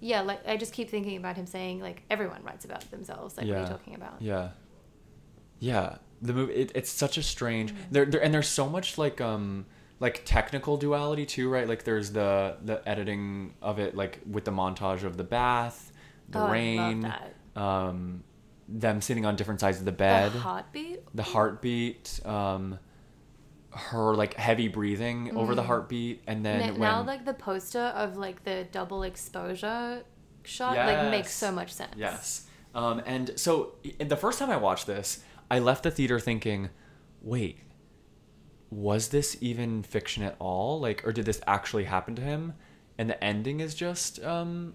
[0.00, 3.36] yeah, like I just keep thinking about him saying like everyone writes about themselves.
[3.36, 3.62] Like what are Yeah.
[3.64, 4.20] you talking about?
[4.20, 4.50] Yeah.
[5.58, 5.96] Yeah.
[6.20, 7.82] The movie it, it's such a strange Mm-hmm.
[7.92, 9.66] there, there and there's so much like um
[10.00, 11.68] like technical duality too, right?
[11.68, 15.92] Like there's the the editing of it like with the montage of the bath,
[16.28, 17.12] the Oh, rain,
[17.56, 18.24] um
[18.68, 21.00] them sitting on different sides of the bed, The heartbeat.
[21.14, 22.78] the heartbeat, um
[23.70, 27.78] her like heavy breathing over the heartbeat and then N- when now like the poster
[27.78, 30.02] of like the double exposure
[30.42, 31.92] shot like makes so much sense.
[31.96, 32.46] Yes.
[32.74, 36.70] Um, and so the first time I watched this, I left the theater thinking,
[37.22, 37.58] wait,
[38.70, 40.78] was this even fiction at all?
[40.80, 42.54] Like, or did this actually happen to him?
[42.98, 44.74] And the ending is just um,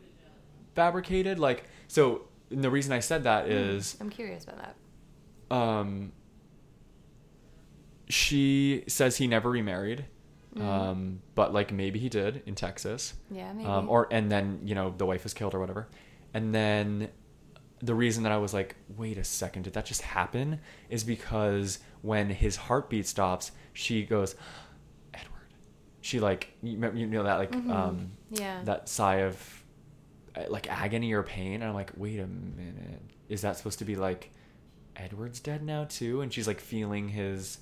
[0.75, 1.39] fabricated?
[1.39, 5.55] Like, so and the reason I said that is I'm curious about that.
[5.55, 6.11] um,
[8.09, 10.05] she says he never remarried.
[10.59, 13.15] Um, but like maybe he did in Texas.
[13.31, 13.67] Yeah, maybe.
[13.67, 15.87] Um, or and then you know the wife was killed or whatever,
[16.35, 17.09] and then
[17.79, 20.59] the reason that I was like, wait a second, did that just happen?
[20.89, 24.35] Is because when his heartbeat stops, she goes,
[25.11, 25.47] Edward.
[26.01, 27.71] She like you you know that like Mm-hmm.
[27.71, 28.61] um yeah.
[28.65, 29.63] that sigh of
[30.35, 31.55] uh, like agony or pain.
[31.55, 34.29] And I'm like, wait a minute, is that supposed to be like
[34.95, 36.21] Edward's dead now too?
[36.21, 37.57] And she's like feeling his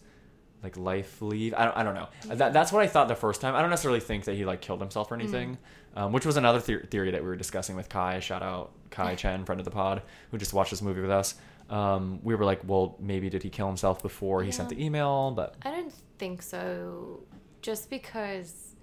[0.63, 1.54] like life leave.
[1.56, 2.08] I don't, I don't know.
[2.28, 3.56] That, that's what I thought the first time.
[3.56, 5.58] I don't necessarily think that he like killed himself or anything,
[5.95, 8.19] um, which was another the- theory that we were discussing with Kai.
[8.19, 11.36] Shout out Kai Chen, friend of the pod, who just watched this movie with us.
[11.69, 15.32] Um, we were like, well, maybe did he kill himself before he sent the email?
[15.32, 17.21] But I don't think so.
[17.62, 18.76] Just because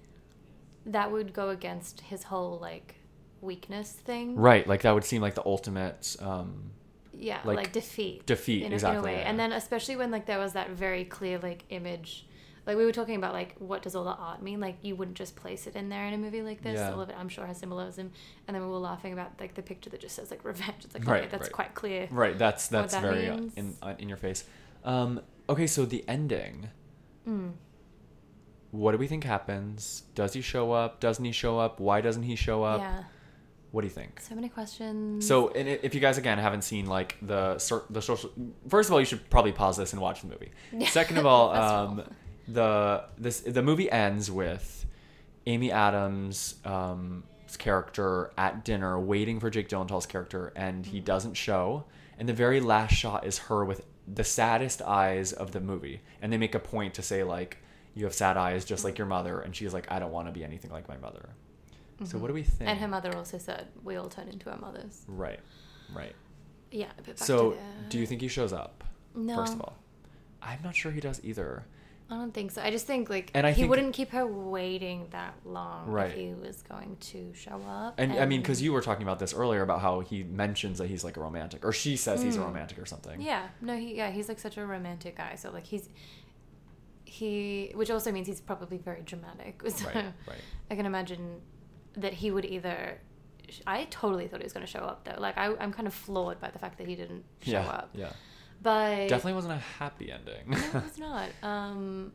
[0.86, 2.94] that would go against his whole like
[3.40, 4.36] weakness thing.
[4.36, 6.16] right, like that would seem like the ultimate.
[6.20, 6.70] Um,
[7.20, 8.26] Yeah, like, like, defeat.
[8.26, 9.20] defeat, in, a- in exactly, a way.
[9.20, 9.28] yeah.
[9.28, 12.24] And then especially when like there was that very clear like image.
[12.66, 14.60] Like we were talking about like what does all the art mean?
[14.60, 16.78] Like you wouldn't just place it in there in a movie like this.
[16.78, 16.92] Yeah.
[16.92, 18.12] All of it I'm sure has symbolism.
[18.46, 20.84] And then we were laughing about like the picture that just says like revenge.
[20.84, 21.52] It's like Right, okay, that's right.
[21.52, 22.06] quite clear.
[22.10, 22.36] Right.
[22.38, 23.54] That's that's that very uh, means.
[23.56, 24.44] in uh, in your face.
[24.84, 26.68] Um, okay, so the ending.
[27.26, 27.52] Mm.
[28.70, 30.02] What do we think happens?
[30.14, 31.00] Does he show up?
[31.00, 31.80] Doesn't he show up?
[31.80, 32.80] Why doesn't he show up?
[32.80, 33.04] Yeah.
[33.70, 34.20] What do you think?
[34.20, 35.26] So many questions.
[35.26, 37.54] So, and if you guys again haven't seen like the
[37.90, 38.30] the social,
[38.68, 40.52] first of all, you should probably pause this and watch the movie.
[40.88, 42.02] Second of all, um,
[42.46, 44.86] the this the movie ends with
[45.46, 47.24] Amy Adams' um,
[47.58, 51.84] character at dinner waiting for Jake Gyllenhaal's character, and he doesn't show.
[52.18, 56.32] And the very last shot is her with the saddest eyes of the movie, and
[56.32, 57.58] they make a point to say like,
[57.94, 60.32] "You have sad eyes, just like your mother," and she's like, "I don't want to
[60.32, 61.28] be anything like my mother."
[62.04, 62.70] So what do we think?
[62.70, 65.04] and her mother also said we all turn into our mothers.
[65.08, 65.40] Right,
[65.94, 66.14] right.
[66.70, 66.86] Yeah.
[67.16, 67.56] So,
[67.88, 68.84] do you think he shows up?
[69.14, 69.36] No.
[69.36, 69.76] First of all,
[70.42, 71.64] I'm not sure he does either.
[72.10, 72.62] I don't think so.
[72.62, 76.10] I just think like And I he think- wouldn't keep her waiting that long Right.
[76.10, 77.94] if he was going to show up.
[77.98, 80.86] And, I mean, because you were talking about this earlier about how he mentions that
[80.88, 82.44] he's like a romantic, or she says he's a Mm.
[82.44, 83.20] romantic or something.
[83.20, 83.48] Yeah.
[83.60, 83.76] No.
[83.76, 83.94] He.
[83.96, 84.10] Yeah.
[84.10, 85.34] He's like such a romantic guy.
[85.34, 85.88] So like he's
[87.04, 89.60] he, which also means he's probably very dramatic.
[89.68, 89.94] So Right,
[90.26, 90.38] right.
[90.70, 91.40] I can imagine
[92.00, 92.98] that he would either.
[93.66, 95.20] I totally thought he was going to show up though.
[95.20, 97.90] Like I, I'm kind of floored by the fact that he didn't show yeah, up.
[97.94, 98.12] yeah.
[98.60, 100.48] But Definitely wasn't a happy ending.
[100.48, 101.28] no, it's not.
[101.42, 102.12] Um,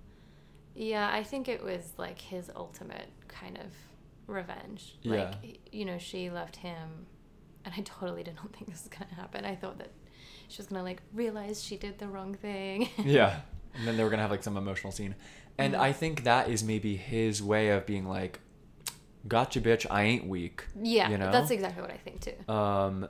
[0.75, 3.71] yeah, I think it was like his ultimate kind of
[4.27, 4.95] revenge.
[5.03, 5.51] Like, Yeah.
[5.71, 7.07] you know, she left him,
[7.65, 9.45] and I totally did not think this was gonna happen.
[9.45, 9.91] I thought that
[10.49, 12.89] she was gonna like realize she did the wrong thing.
[13.03, 13.39] yeah.
[13.75, 15.15] And then they were gonna have like some emotional scene,
[15.57, 15.79] and Mhm.
[15.79, 18.39] I think that is maybe his way of being like,
[19.27, 19.85] "Gotcha, bitch.
[19.89, 21.31] I ain't weak." yeah, You know?
[21.31, 22.53] that's exactly what I think too.
[22.53, 23.07] Um,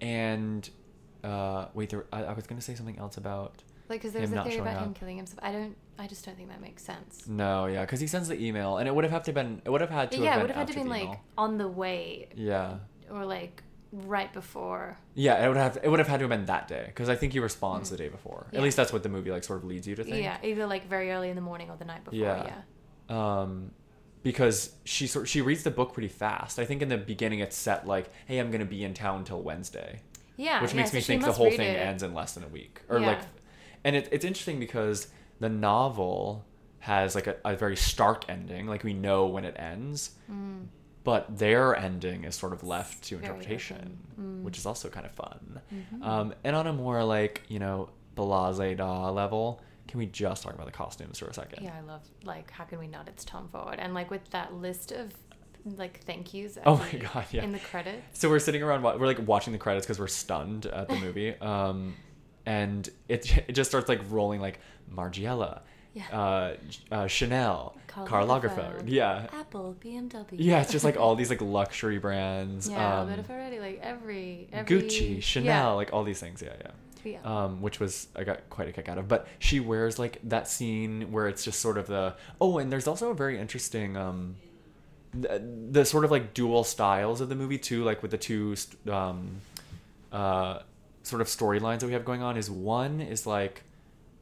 [0.00, 0.68] and
[1.24, 3.62] uh, wait, there, I, I was gonna say something else about.
[3.88, 5.38] Like, because there's a theory about him killing himself.
[5.42, 5.76] I don't.
[5.98, 7.26] I just don't think that makes sense.
[7.26, 9.62] No, yeah, because he sends the email, and it would have had to been.
[9.64, 10.18] It would have had to.
[10.18, 12.76] yeah, have it been would have had to been like on the way Yeah.
[13.10, 14.98] or like right before.
[15.14, 17.16] Yeah, it would have it would have had to have been that day because I
[17.16, 18.46] think he responds the day before.
[18.52, 18.58] Yeah.
[18.58, 20.22] At least that's what the movie like sort of leads you to think.
[20.22, 22.18] Yeah, either like very early in the morning or the night before.
[22.18, 22.60] Yeah.
[23.08, 23.40] Yeah.
[23.40, 23.70] Um,
[24.22, 26.58] because she sort she reads the book pretty fast.
[26.58, 29.40] I think in the beginning it's set like, "Hey, I'm gonna be in town till
[29.42, 30.00] Wednesday,"
[30.36, 30.60] Yeah.
[30.62, 31.78] which yeah, makes so me think the whole thing it.
[31.78, 33.06] ends in less than a week or Yeah.
[33.08, 33.20] like,
[33.84, 35.08] and it, it's interesting because
[35.40, 36.44] the novel
[36.80, 38.66] has like a, a very stark ending.
[38.66, 40.66] Like we know when it ends, Mm.
[41.04, 43.98] but their ending is sort of left to interpretation.
[44.20, 44.42] Mm.
[44.42, 45.60] which is also kind of fun.
[45.72, 46.02] Mhm.
[46.04, 50.54] Um, and on a more like you know blase da level, can we just talk
[50.54, 51.64] about the costumes for a second?
[51.64, 53.08] Yeah, I love like how can we not?
[53.08, 55.12] It's Tom Ford, and like with that list of
[55.76, 56.56] like thank yous.
[56.64, 57.42] Oh my the- God, yeah.
[57.42, 58.18] In the credits.
[58.20, 61.34] So we're sitting around, we're like watching the credits because we're stunned at the movie,
[61.40, 61.94] um,
[62.46, 64.60] and it it just starts like rolling like
[64.94, 65.60] Margiela,
[65.94, 66.04] Yeah.
[66.10, 66.56] uh,
[66.94, 68.80] uh, Chanel, Karl Karl Lagerfeld.
[68.80, 68.82] Lagerfeld.
[68.86, 69.26] Yeah.
[69.32, 70.26] Apple, BMW.
[70.32, 72.68] Yeah, it's just like all these like luxury brands.
[72.68, 75.68] Yeah, um, but if already like every, every Gucci, Chanel, Yeah.
[75.72, 76.40] like all these things.
[76.42, 76.70] Yeah, yeah.
[77.04, 77.18] Yeah.
[77.24, 79.08] um, which was I got quite a kick out of.
[79.08, 82.86] But she wears like that scene where it's just sort of the oh, and there's
[82.86, 84.36] also a very interesting um,
[85.12, 88.56] the, the sort of like dual styles of the movie too, like with the two
[88.90, 89.40] um,
[90.12, 90.60] uh,
[91.02, 92.36] sort of storylines that we have going on.
[92.36, 93.62] Is one is like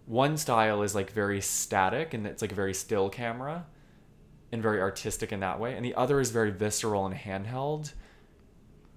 [0.07, 3.67] one style is like very static and it's like a very still camera
[4.53, 7.93] and very artistic in that way, and the other is very visceral and handheld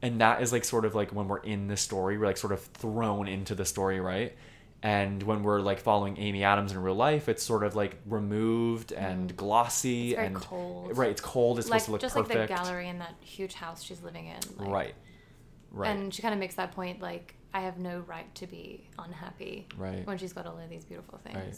[0.02, 2.54] and that is like sort of like when we're in the story we're like sort
[2.54, 4.36] of thrown into the story right
[4.82, 8.92] and when we're like following amy adams in real life it's sort of like removed
[8.94, 9.36] and mm.
[9.36, 10.98] glossy It's very and cold.
[10.98, 13.16] right it's cold it's like supposed to look just perfect like the gallery in that
[13.20, 14.40] huge house she's living in.
[14.58, 14.96] Like, right
[15.72, 18.88] right And she kind of makes that point like I have no right to be
[19.00, 19.68] unhappy.
[19.76, 20.06] Right.
[20.06, 21.36] When she's got all of these beautiful things.
[21.36, 21.58] Right.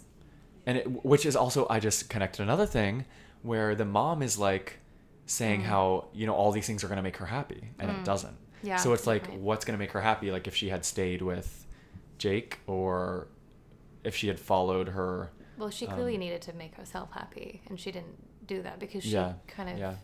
[0.66, 3.06] and it, which is also i just connected another thing
[3.42, 4.80] where the mom is like
[5.32, 8.04] saying how you know all these things are going to make her happy and it
[8.04, 9.40] doesn't Yeah, so it's like point.
[9.42, 11.50] what's going to make her happy like if she had stayed with
[12.18, 13.28] jake or
[14.04, 17.92] if she had followed her Well, she clearly needed to make herself happy, and she
[17.92, 18.18] didn't
[18.48, 19.96] do that because she Yeah, kind of yeah.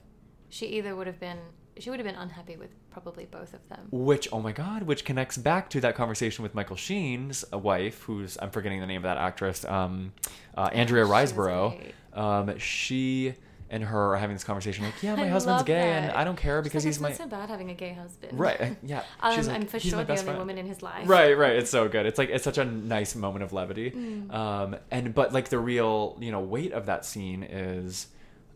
[0.49, 1.39] she either would have been
[1.79, 3.87] she would have been unhappy with probably both of them.
[3.91, 8.35] which oh my god which connects back to that conversation with michael sheen's wife who's
[8.41, 10.11] i'm forgetting the name of that actress um,
[10.57, 11.69] uh, andrea She riseborough
[12.13, 13.33] um, she
[13.69, 16.37] and her are having this conversation like yeah my I husband's gay and i don't
[16.37, 18.39] care because like, he's my not so bad having a gay husband.
[18.39, 20.65] right yeah Um, She's like, I'm for "He's my sure the only friend." woman in
[20.65, 21.07] his life.
[21.07, 24.33] right right it's so good it's like it's such a nice moment of levity Mm.
[24.33, 28.07] um and but like the real you know weight of that scene is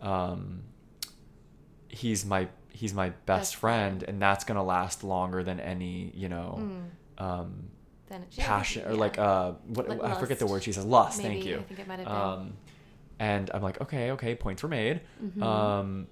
[0.01, 0.63] um
[1.89, 4.03] he's my he's my best, Best friend, friend.
[4.09, 6.59] and that's gonna last longer than any you know
[7.19, 7.23] Mm.
[7.23, 7.63] um
[8.37, 8.97] passion or yeah.
[8.97, 11.63] like uh what Like i forget the word she says lust Maybe, thank you I
[11.63, 12.15] think it might have been.
[12.15, 12.53] um
[13.29, 15.41] and i'm like okay okay points were made Mhm.
[15.43, 16.07] um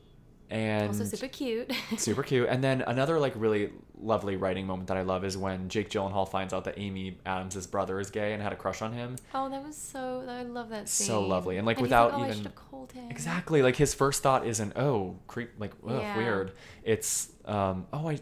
[0.51, 1.71] and also super cute.
[1.97, 2.49] super cute.
[2.49, 3.69] And then another like really
[4.01, 7.67] lovely writing moment that I love is when Jake Gyllenhaal finds out that Amy Adams'
[7.67, 9.15] brother is gay and had a crush on him.
[9.35, 10.25] oh, that was so.
[10.27, 11.05] I love that scene.
[11.05, 11.57] So lovely.
[11.57, 13.11] And, like, he's without oh, I even- should have called him.
[13.11, 13.61] Exactly.
[13.61, 16.17] Like his first thought isn't oh creep like ugh, Yeah.
[16.17, 16.53] weird.
[16.83, 18.17] It's um oh I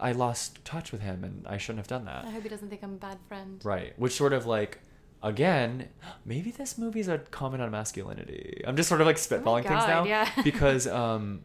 [0.00, 2.24] I lost touch with him and I shouldn't have done that.
[2.24, 3.60] I hope he doesn't think I'm a bad friend.
[3.62, 3.92] Right.
[3.98, 4.78] Which sort of like
[5.26, 5.88] again,
[6.24, 8.62] maybe this movie's a comment on masculinity.
[8.66, 10.04] I'm just sort of like spitballing things Oh God, now.
[10.04, 10.30] yeah.
[10.44, 11.44] because um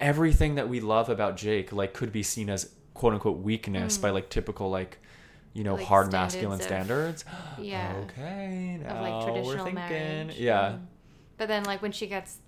[0.00, 4.10] everything that we love about Jake like could be seen as quote unquote weakness by
[4.10, 4.98] like typical like
[5.52, 5.78] you know Mm.
[5.78, 7.24] Like hard standards masculine of- standards.
[7.58, 7.94] Yeah.
[8.04, 9.74] Okay, now Of like we're traditional thinking.
[9.74, 10.38] marriage.
[10.38, 10.62] Yeah.
[10.72, 10.86] Mm.
[11.38, 12.38] But then, like when she gets,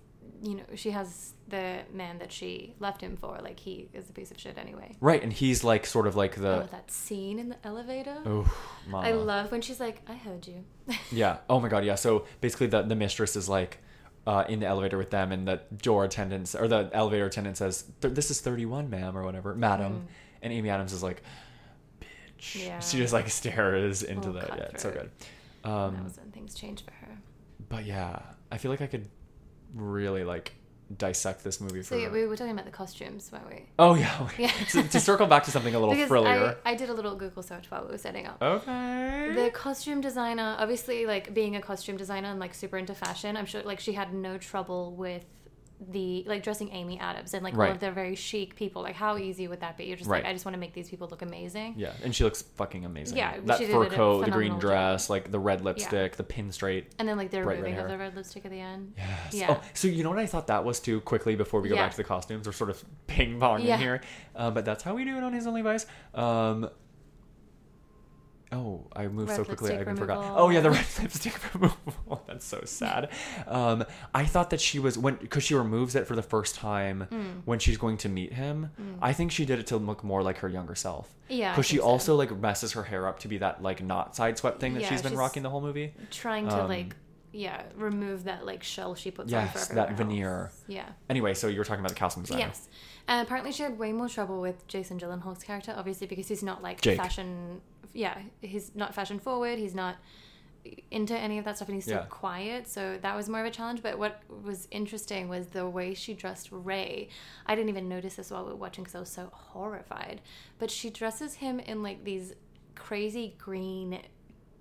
[0.41, 3.37] you know, she has the man that she left him for.
[3.41, 4.95] Like he is a piece of shit anyway.
[5.01, 8.17] Right, and he's like sort of like oh, the that scene in the elevator.
[8.25, 8.51] oh,
[8.87, 9.07] mama.
[9.07, 10.63] I love when she's like, "I heard you."
[11.11, 11.37] Yeah.
[11.49, 11.83] Oh my god.
[11.85, 11.95] Yeah.
[11.95, 13.79] So basically, the the mistress is like
[14.27, 17.85] uh, in the elevator with them, and the door attendant or the elevator attendant says,
[18.01, 20.07] "This is thirty one, ma'am, or whatever, madam."
[20.41, 21.21] And Amy Adams is like,
[21.99, 22.05] "Bitch."
[22.61, 22.65] Mm.
[22.65, 22.79] Yeah.
[22.79, 24.39] She just like stares into Oh, the.
[24.47, 25.09] Yeah, it's so good.
[25.63, 27.17] That Um, was when things changed for her.
[27.67, 28.19] but yeah,
[28.51, 29.07] I feel like I could
[29.75, 30.53] really like
[30.97, 32.01] dissect this movie So for.
[32.01, 33.65] yeah, we were talking about the costumes, weren't we?
[33.77, 34.29] Oh, oh yeah.
[34.39, 34.51] Yeah.
[34.69, 36.57] to, to circle back to something a little because frillier.
[36.65, 38.41] I, I did a little Google search while we were setting up.
[38.41, 39.31] Okay.
[39.35, 43.45] The costume designer, obviously, like being a costume designer and like super into fashion, I'm
[43.45, 45.25] sure like she had no trouble with
[45.79, 47.71] the like dressing Amy Adams and like all Right.
[47.71, 48.81] of the very chic people.
[48.81, 49.85] Like, how easy would that be?
[49.85, 50.23] You're just Right.
[50.23, 51.75] like, I just want to make these people look amazing.
[51.77, 53.17] Yeah, and she looks fucking amazing.
[53.17, 56.91] Yeah, that fur coat, the green dress, like the red lipstick, the pin straight.
[56.99, 58.93] And then like the removing of the red lipstick at the end.
[58.97, 59.33] Yes.
[59.33, 59.47] Yeah.
[59.57, 60.99] Oh, so you know what I thought that was too?
[61.01, 61.83] Quickly before we go Yeah.
[61.83, 63.77] back to the costumes, we're sort of ping ponging Yeah.
[63.77, 64.01] here,
[64.35, 65.85] uh, but that's how we do it on His Only Vice.
[66.13, 66.69] Um,
[68.51, 70.33] oh, I moved so quickly, I even forgot.
[70.37, 72.23] Oh yeah, the red lipstick removal.
[72.27, 73.09] that's so sad.
[73.47, 73.83] Um,
[74.13, 77.41] I thought that she was when because she removes it for the first time Mm.
[77.45, 78.71] when she's going to meet him.
[79.01, 81.13] I think she did it to look more like her younger self.
[81.27, 81.83] Yeah, Because she so.
[81.83, 84.81] also like messes her hair up to be that like not side swept thing that
[84.81, 85.93] Yeah, she's been she's- rocking the whole movie.
[86.11, 86.95] Trying to Um, like,
[87.31, 90.45] yeah, remove that like shell she puts on for Yes, that veneer.
[90.45, 90.63] else.
[90.67, 90.85] Yeah.
[91.09, 92.47] Anyway, so you were talking about the costume designer.
[92.47, 92.67] Yes.
[93.07, 96.61] And apparently she had way more trouble with Jason Gyllenhaal's character, obviously because he's not
[96.63, 96.97] like Jake.
[96.97, 97.61] fashion.
[97.93, 99.57] Yeah, he's not fashion forward.
[99.59, 99.97] He's not
[100.91, 102.05] into any of that stuff, and he's so Yeah.
[102.09, 102.67] quiet.
[102.67, 103.81] So that was more of a challenge.
[103.81, 107.09] But what was interesting was the way she dressed Ray.
[107.45, 110.21] I didn't even notice this while we were watching because I was so horrified.
[110.59, 112.33] But she dresses him in like these
[112.75, 114.01] crazy green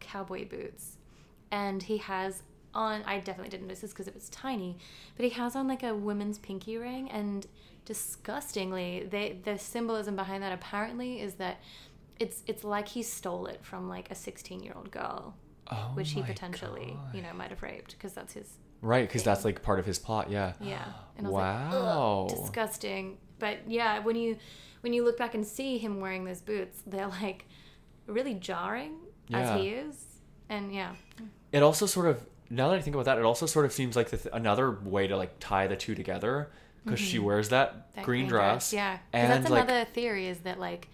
[0.00, 0.96] cowboy boots,
[1.50, 2.42] and he has
[2.74, 3.02] on.
[3.04, 4.78] I definitely didn't notice this because it was tiny,
[5.16, 7.46] but he has on like a woman's pinky ring, and
[7.84, 11.58] disgustingly, they the symbolism behind that apparently is that
[12.20, 15.34] it's it's like he stole it from like a 16 year old girl
[15.70, 19.44] Oh which he potentially, you know, might have raped because that's his Right, because that's
[19.44, 20.30] like part of his plot.
[20.30, 20.52] Yeah.
[20.60, 20.84] yeah.
[21.18, 22.26] And I was Wow.
[22.30, 23.18] like, disgusting.
[23.38, 24.36] But yeah, when you
[24.80, 27.44] when you look back and see him wearing those boots, they're like
[28.06, 28.94] really jarring
[29.28, 29.38] Yeah.
[29.40, 30.04] as he is.
[30.48, 30.94] And yeah,
[31.52, 33.94] It also sort of now that I think about that, it also sort of seems
[33.94, 36.48] like the th- another way to like tie the two together
[36.84, 37.96] because she wears that, Mm-hmm.
[37.96, 38.72] that green, dress.
[38.72, 40.88] yeah and that's like another theory is that like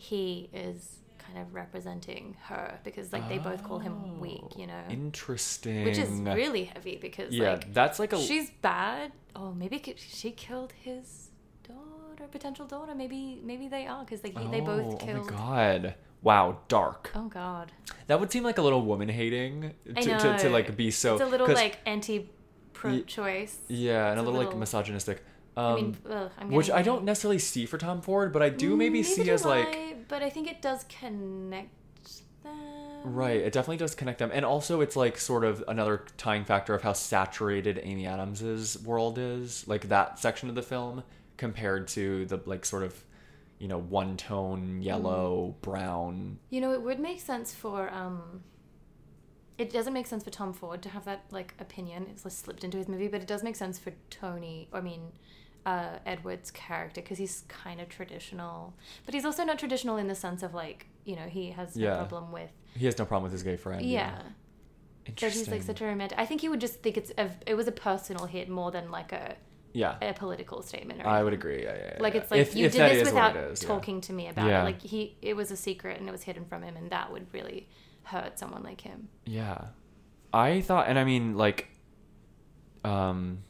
[0.00, 4.82] he is kind of representing her because like they both call him weak, you know,
[4.88, 5.84] interesting.
[5.84, 9.12] which is really heavy because yeah, like that's like a she's bad.
[9.36, 11.28] Oh, maybe she killed his
[11.68, 12.94] daughter, potential daughter.
[12.94, 15.28] Maybe maybe they are because like he, they Oh, both killed.
[15.28, 15.94] Oh my god!
[16.22, 17.10] Wow, dark.
[17.14, 17.70] Oh god.
[18.06, 21.14] That would seem like a little woman hating to, to, to like be so.
[21.14, 23.58] it's a little like anti-pro-choice.
[23.68, 25.22] yeah, and a a little, like misogynistic.
[25.56, 28.76] Um, I mean, ugh, which I don't necessarily see for Tom Ford, but I do
[28.76, 31.72] maybe Mm, see neither as do like but I think it does connect
[32.42, 32.52] them.
[33.04, 34.30] Right, it definitely does connect them.
[34.32, 39.18] And also it's like sort of another tying factor of how saturated Amy Adams's world
[39.18, 41.02] is, like that section of the film
[41.36, 43.04] compared to the like sort of
[43.60, 46.38] you know, one tone yellow, brown.
[46.48, 48.42] You know, it would make sense for um.
[49.60, 52.06] It doesn't make sense for Tom Ford to have that like opinion.
[52.10, 54.68] It's like slipped into his movie, but it does make sense for Tony.
[54.72, 55.12] I mean,
[55.66, 60.14] uh, Edward's character because he's kind of traditional, but he's also not traditional in the
[60.14, 61.96] sense of like you know he has no Yeah.
[61.96, 63.84] problem with He has no problem with his gay friend.
[63.84, 64.16] yeah.
[65.04, 65.40] That Interesting.
[65.44, 66.18] he's like such a romantic.
[66.18, 68.90] I think he would just think it's a, it was a personal hit more than
[68.90, 69.34] like a
[69.72, 69.96] yeah.
[70.00, 71.04] a political statement.
[71.04, 71.64] I would agree.
[71.64, 73.68] Yeah, yeah, yeah, Like it's like If- you if did this without it is, yeah.
[73.68, 74.60] talking to me about Yeah.
[74.62, 74.64] it.
[74.64, 77.26] Like he, it was a secret and it was hidden from him, and that would
[77.34, 77.68] really
[78.10, 79.08] hurt someone like him.
[79.26, 79.58] Yeah.
[80.32, 81.68] I thought, and I mean, like,
[82.84, 83.42] um,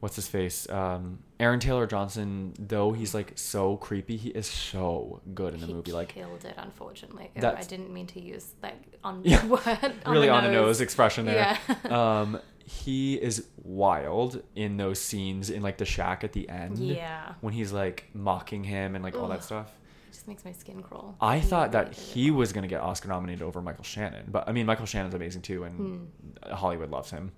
[0.00, 0.68] what's his face?
[0.70, 5.66] Um, Aaron Taylor Johnson, though he's like so creepy, he is so good in the
[5.66, 5.92] he movie.
[5.92, 7.30] Like, killed it, unfortunately.
[7.36, 9.40] I didn't mean to use that on Yeah.
[9.42, 9.94] the word.
[10.04, 11.58] On really the on the nose expression there.
[11.68, 12.20] Yeah.
[12.20, 16.78] um, he is wild in those scenes in like the shack at the end.
[16.78, 17.34] Yeah.
[17.40, 19.70] When he's like mocking him and like all that stuff.
[20.26, 21.14] Just makes my skin crawl.
[21.20, 24.48] I He thought that he was going to get Oscar nominated over Michael Shannon, but
[24.48, 26.10] I mean Michael Shannon's amazing too, and
[26.50, 27.30] Hollywood loves him.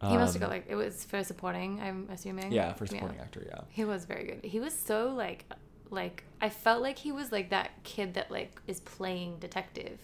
[0.00, 0.10] Hmm.
[0.10, 1.78] He must have Um, got like it was for supporting.
[1.80, 2.50] I'm assuming.
[2.50, 3.42] yeah for supporting actor.
[3.46, 4.44] Yeah, He was very good.
[4.44, 5.44] He was so like
[5.90, 9.98] like I felt like he was like that kid that like is playing detective.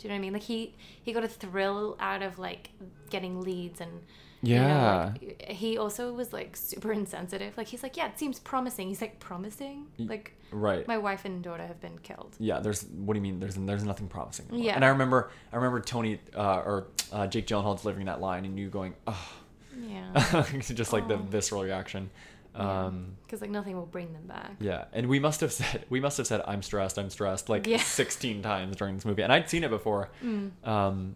[0.00, 0.32] Do you know what I mean?
[0.32, 2.70] Like he he got a thrill out of like
[3.10, 3.90] getting leads and
[4.42, 5.12] you know, Yeah.
[5.20, 7.58] like, he also was like super insensitive.
[7.58, 8.88] Like he's like, yeah, it seems promising.
[8.88, 9.88] He's like promising.
[9.98, 10.88] Like right.
[10.88, 12.34] my wife and daughter have been killed.
[12.38, 13.38] yeah, there's what do you mean?
[13.38, 14.46] There's there's nothing promising.
[14.48, 14.60] about.
[14.60, 14.74] Yeah.
[14.76, 18.58] and I remember I remember Tony uh, or uh, Jake Gyllenhaal delivering that line, and
[18.58, 19.28] you going, oh,
[19.78, 20.44] Yeah.
[20.60, 22.08] just like the visceral reaction.
[22.54, 24.56] Um, Because like nothing will bring them back.
[24.60, 27.66] yeah, and we must have said we must have said I'm stressed, I'm stressed like
[27.66, 27.78] Yeah.
[27.78, 30.10] 16 times during this movie, and I'd seen it before.
[30.64, 31.14] Um,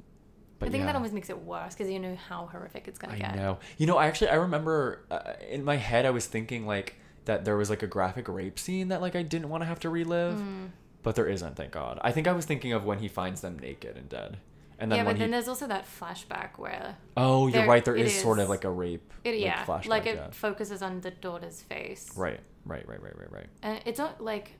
[0.61, 0.87] but I think yeah.
[0.87, 3.33] that almost makes it worse because you know how horrific it's gonna I get.
[3.33, 3.59] I know.
[3.77, 6.94] You know, I actually I remember uh, in my head I was thinking like
[7.25, 9.81] that there was like a graphic rape scene that like I didn't want to have
[9.81, 10.68] to relive, Mm.
[11.03, 11.57] but there isn't.
[11.57, 11.99] Thank God.
[12.03, 14.38] I think I was thinking of when he finds them naked and dead,
[14.78, 17.84] and then yeah, but then there's also that flashback where Oh, you're there- right.
[17.84, 19.12] There it is, sort of like a rape.
[19.24, 20.30] it like, yeah flashback, like it yeah.
[20.30, 22.10] focuses on the daughter's face.
[22.16, 22.40] Right.
[22.66, 22.87] Right.
[22.88, 23.02] Right.
[23.02, 23.16] Right.
[23.18, 23.32] Right.
[23.32, 23.46] Right.
[23.62, 24.52] And it's not like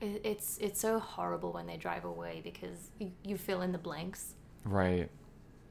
[0.00, 4.34] it's it's so horrible when they drive away because you, you fill in the blanks.
[4.64, 5.08] Right.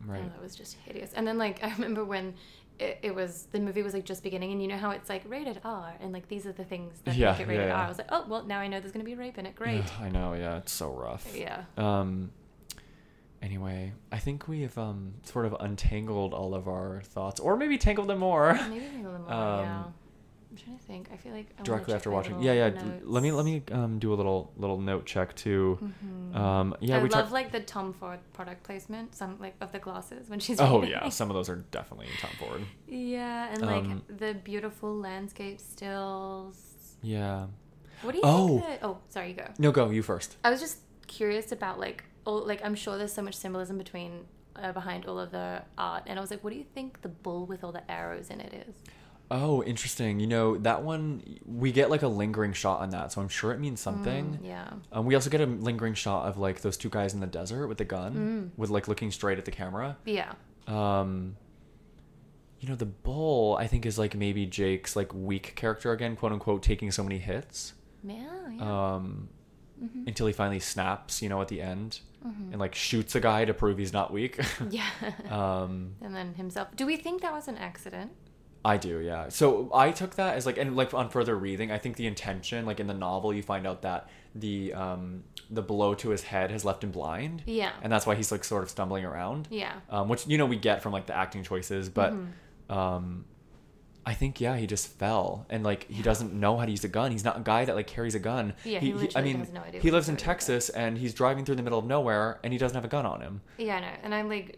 [0.05, 0.19] Right.
[0.21, 1.13] And that was just hideous.
[1.13, 2.35] And then like I remember when
[2.79, 5.23] it, it was the movie was like just beginning, and you know how it's like
[5.29, 7.79] rated R, and like these are the things that Yeah, make it rated yeah, yeah.
[7.79, 7.85] R.
[7.85, 9.55] I was like, oh well, now I know there's gonna be rape in it.
[9.55, 9.83] Great.
[10.01, 10.33] I know.
[10.33, 10.57] Yeah.
[10.57, 11.27] It's so rough.
[11.35, 11.63] yeah.
[11.77, 12.31] Um.
[13.41, 17.77] Anyway, I think we have um sort of untangled all of our thoughts, or maybe
[17.77, 18.53] tangled them more.
[18.69, 19.31] Maybe a little more.
[19.33, 19.83] Um, yeah.
[20.51, 21.09] I'm trying to think.
[21.13, 22.41] I feel like I directly after watching.
[22.43, 22.69] Yeah, yeah.
[22.71, 25.79] d- Let me let me um do a little little note check too.
[25.81, 26.35] Mhm.
[26.35, 29.79] Um, yeah, I we love like the Tom Ford product placement, some like of the
[29.79, 30.59] glasses when she's.
[30.59, 30.91] Oh reading.
[30.91, 32.61] yeah, some of those are definitely Tom Ford.
[32.87, 36.57] Yeah, and like Um, the beautiful landscape stills.
[37.01, 37.47] Yeah.
[38.03, 38.47] What do you Oh.
[38.59, 38.65] think?
[38.65, 39.47] That, oh, sorry, you go.
[39.57, 40.35] No, go you first.
[40.43, 44.25] I was just curious about like, all, like I'm sure there's so much symbolism between
[44.55, 47.09] uh, behind all of the art, and I was like, what do you think the
[47.09, 48.75] bull with all the arrows in it is?
[49.33, 50.19] Oh, interesting.
[50.19, 53.53] You know that one we get like a lingering shot on that, so I'm sure
[53.53, 54.39] it means something.
[54.43, 54.69] Mm, yeah.
[54.91, 57.67] Um, we also get a lingering shot of like those two guys in the desert
[57.67, 58.13] with the gun,
[58.53, 58.57] Mm.
[58.59, 59.95] with like looking straight at the camera.
[60.05, 60.33] Yeah.
[60.67, 61.37] Um,
[62.59, 66.33] you know, the bull I think is like maybe Jake's like weak character again, quote
[66.33, 67.73] unquote, taking so many hits.
[68.03, 68.15] Yeah.
[68.51, 68.93] yeah.
[68.95, 69.29] Um,
[69.81, 70.07] Mhm.
[70.07, 72.51] until he finally snaps, you know, at the end, Mhm.
[72.51, 74.39] and like shoots a guy to prove he's not weak.
[74.69, 74.85] yeah.
[75.29, 76.67] um, and then himself.
[76.75, 78.11] Do we think that was an accident?
[78.63, 79.29] I do, yeah.
[79.29, 82.65] So I took that as like, and like on further reading, I think the intention,
[82.67, 86.51] like in the novel, you find out that the um, the blow to his head
[86.51, 87.41] has left him blind.
[87.47, 87.71] Yeah.
[87.81, 89.47] And that's why he's like sort of stumbling around.
[89.49, 89.73] Yeah.
[89.89, 92.77] Um, which you know we get from like the acting choices, but Mm-hmm.
[92.77, 93.25] um,
[94.05, 96.87] I think yeah, he just fell and like he doesn't know how to use a
[96.87, 97.11] gun.
[97.11, 98.53] He's not a guy that like carries a gun.
[98.63, 100.17] Yeah, he I literally mean, has no idea he lives in.
[100.17, 103.05] Texas and he's driving through the middle of nowhere and he doesn't have a gun
[103.05, 103.41] on him.
[103.59, 103.87] Yeah, I know.
[104.03, 104.57] And I'm like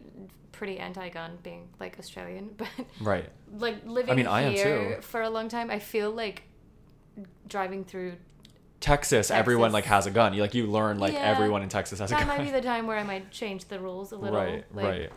[0.54, 2.68] pretty anti-gun, being like Australian, but
[3.02, 3.28] Right.
[3.58, 4.96] like living I mean, I am too.
[5.02, 6.44] for a long time, I feel like
[7.48, 8.14] driving through.
[8.80, 10.34] Texas, everyone like has a gun.
[10.34, 11.20] You like you learn like Yeah.
[11.32, 12.28] everyone in Texas has a gun.
[12.28, 14.38] That might be the time where I might change the rules a little.
[14.38, 15.10] right, like, right.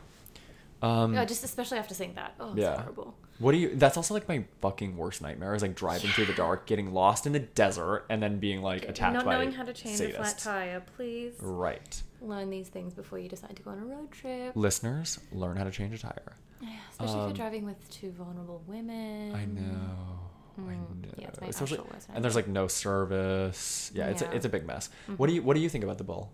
[0.83, 2.35] Um, Yeah, just especially after seeing that.
[2.39, 2.81] Oh, it's Yeah.
[2.81, 3.15] horrible.
[3.39, 3.75] What do you?
[3.77, 7.27] That's also like my fucking worst nightmare is like driving through the dark, getting lost
[7.27, 10.11] in the desert, and then being like attacked Not by knowing how to change a
[10.13, 14.11] flat tire, please Right, learn these things before you decide to go on a road
[14.11, 14.53] trip.
[14.57, 16.37] listeners, learn how to change a tire.
[16.63, 19.35] Yeah, especially if Um, you're driving with two vulnerable women.
[19.35, 20.21] I know.
[20.57, 21.09] I Mm, know.
[21.19, 23.91] yeah, it's my Especially- actual worst and there's like no service.
[23.95, 24.89] Yeah, it's a, it's a big mess.
[25.19, 26.33] What do you What do you think about the bull?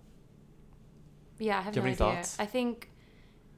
[1.40, 2.16] Yeah, I have Do you no have any idea.
[2.22, 2.36] thoughts?
[2.38, 2.88] I think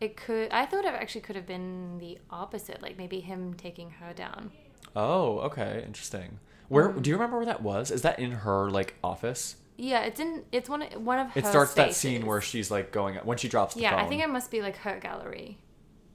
[0.01, 0.51] it could.
[0.51, 4.51] I thought it actually could have been the opposite, like maybe him taking her down.
[4.97, 6.39] Oh, okay, interesting.
[6.69, 7.03] Where Mm.
[7.03, 7.91] do you remember where that was?
[7.91, 9.57] Is that in her like office?
[9.77, 10.45] Yeah, it's in.
[10.53, 10.83] It's one.
[10.83, 11.41] of One of her.
[11.41, 14.01] It starts that scene where she's like going when she drops the Yeah, phone.
[14.01, 15.59] I think it must be like her gallery.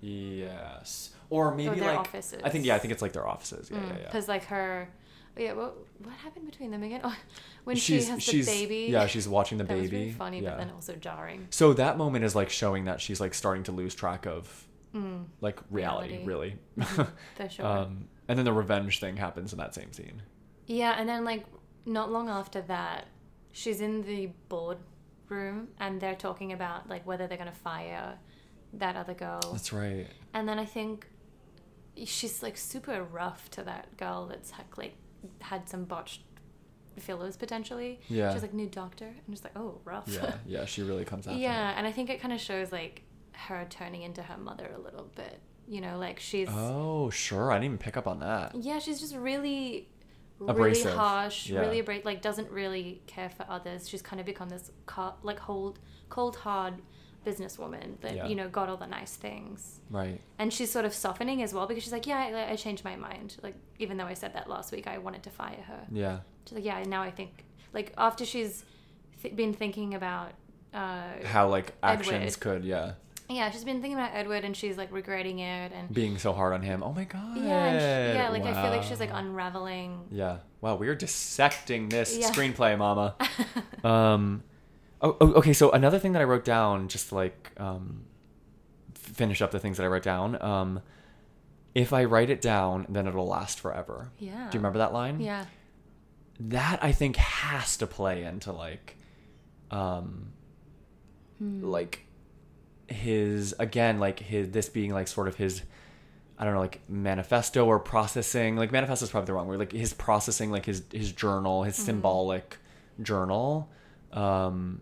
[0.01, 2.41] Yes, or maybe their like offices.
[2.43, 3.69] I think yeah, I think it's like their offices.
[3.71, 4.05] Yeah, yeah, yeah.
[4.05, 4.89] Because like her.
[5.37, 7.01] Yeah, what what happened between them again?
[7.05, 7.15] Oh,
[7.65, 8.87] when she's she has the baby.
[8.91, 10.51] yeah she's watching the that baby really funny, yeah.
[10.51, 11.47] but then also jarring.
[11.51, 14.65] so that moment is like showing that she's like starting to lose track of
[15.41, 16.25] like reality, Mm.
[16.25, 16.55] Reality.
[16.79, 16.95] Mm-hmm.
[16.97, 17.65] really For sure.
[17.65, 20.21] um and then the revenge thing happens in that same scene
[20.65, 21.45] Yeah, and then like
[21.85, 23.05] not long after that,
[23.51, 24.77] she's in the board
[25.27, 28.17] room and they're talking about like whether they're gonna fire
[28.73, 29.41] that other girl.
[29.51, 31.07] that's right And then I think
[32.05, 34.93] she's like super rough to that girl that's like
[35.41, 36.21] had some botched
[36.97, 37.99] fillers potentially.
[38.09, 38.33] Yeah.
[38.33, 39.05] She's like new doctor.
[39.05, 40.07] I'm just like, oh, rough.
[40.07, 41.37] yeah yeah she really comes out.
[41.37, 43.03] yeah, and I think it kind of shows like
[43.33, 45.39] her turning into her mother a little bit.
[45.67, 48.99] You know, like she's oh sure i didn't even pick up on that yeah, she's
[48.99, 49.87] just really,
[50.39, 50.93] really Abrasive.
[50.95, 51.59] harsh, Yeah.
[51.59, 53.87] really abra- like doesn't really care for others.
[53.87, 55.77] She's kind of become this co- like cold,
[56.09, 56.81] cold hard
[57.29, 58.27] businesswoman that Yeah.
[58.29, 61.65] you know got all the nice things, right and she's sort of softening as well
[61.67, 62.17] because she's like, yeah,
[62.47, 63.29] I, I changed my mind.
[63.45, 65.81] Like even though I said that last week, I wanted to fire her.
[65.91, 67.31] yeah She's like, yeah, now I think
[67.73, 68.65] like after she's
[69.21, 70.31] th- been thinking about.
[70.71, 72.39] Uh, how like actions Edward.
[72.39, 72.91] could yeah
[73.31, 76.51] yeah, she's been thinking about Edward, and she's like regretting it, and being so hard
[76.53, 79.91] on him oh my god yeah, she, yeah, like I feel like she's like unraveling.
[80.11, 82.29] yeah wow we are dissecting this Yeah.
[82.31, 83.15] screenplay mama
[83.83, 84.43] um
[85.01, 88.03] oh, oh, okay so another thing that i wrote down just to, like um
[88.93, 90.81] finish up the things that i wrote down um
[91.75, 94.49] if i write it down then it'll last forever Yeah.
[94.49, 95.45] do you remember that line Yeah.
[96.39, 98.97] that i think has to play into like
[99.71, 100.33] um
[101.39, 101.63] Hmm.
[101.63, 102.05] like
[102.87, 105.61] his again like his this being like sort of his
[106.37, 108.55] I don't know, like manifesto or processing.
[108.55, 109.59] Like manifesto is probably the wrong word.
[109.59, 112.57] Like his processing, like his his journal, his symbolic
[113.01, 113.69] journal,
[114.13, 114.81] um,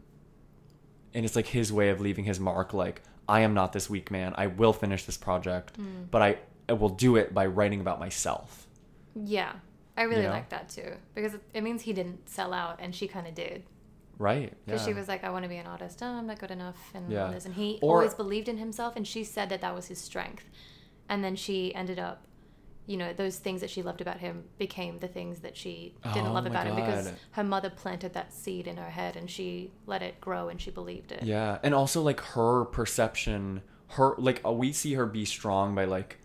[1.13, 2.73] and it's like his way of leaving his mark.
[2.73, 4.33] Like I am not this weak man.
[4.37, 6.03] I will finish this project, hmm.
[6.09, 6.37] but I,
[6.69, 8.67] I will do it by writing about myself.
[9.15, 9.53] Yeah.
[9.97, 10.29] I really know?
[10.29, 13.63] like that too because it, means he didn't sell out, and she kind of did.
[14.19, 14.53] Right?
[14.65, 15.99] Because she was like, I want to be an artist.
[16.01, 16.91] Oh, I'm not good enough.
[16.93, 17.27] And Yeah.
[17.31, 17.45] this.
[17.45, 18.95] And he Or- always believed in himself.
[18.95, 20.45] And she said that that was his strength.
[21.07, 22.23] And then she ended up,
[22.87, 26.29] you know, those things that she loved about him became the things that she didn't
[26.29, 29.71] Oh love about him because her mother planted that seed in her head and she
[29.85, 31.21] let it grow and she believed it.
[31.23, 35.83] Yeah, and also like her perception, her like uh, we see her be strong by
[35.83, 36.19] like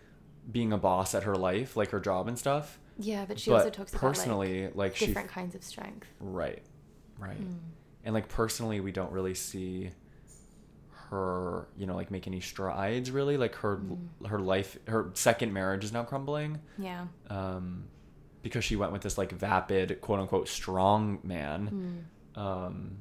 [0.50, 2.78] being a boss at her life, like her job and stuff.
[2.96, 6.06] Yeah, but she but also talks about like, personally, like, she different kinds of strength.
[6.20, 6.62] right,
[7.18, 7.54] right, Hmm.
[8.04, 9.90] and like personally, we don't really see
[11.12, 13.36] her, you know, like make any strides really.
[13.36, 14.24] Like her Hmm.
[14.26, 16.60] her life, her second marriage is now crumbling.
[16.78, 17.06] Yeah.
[17.30, 17.84] um,
[18.42, 21.66] because she went with this like vapid, quote unquote, strong man.
[22.34, 22.40] Hmm.
[22.40, 22.96] Um,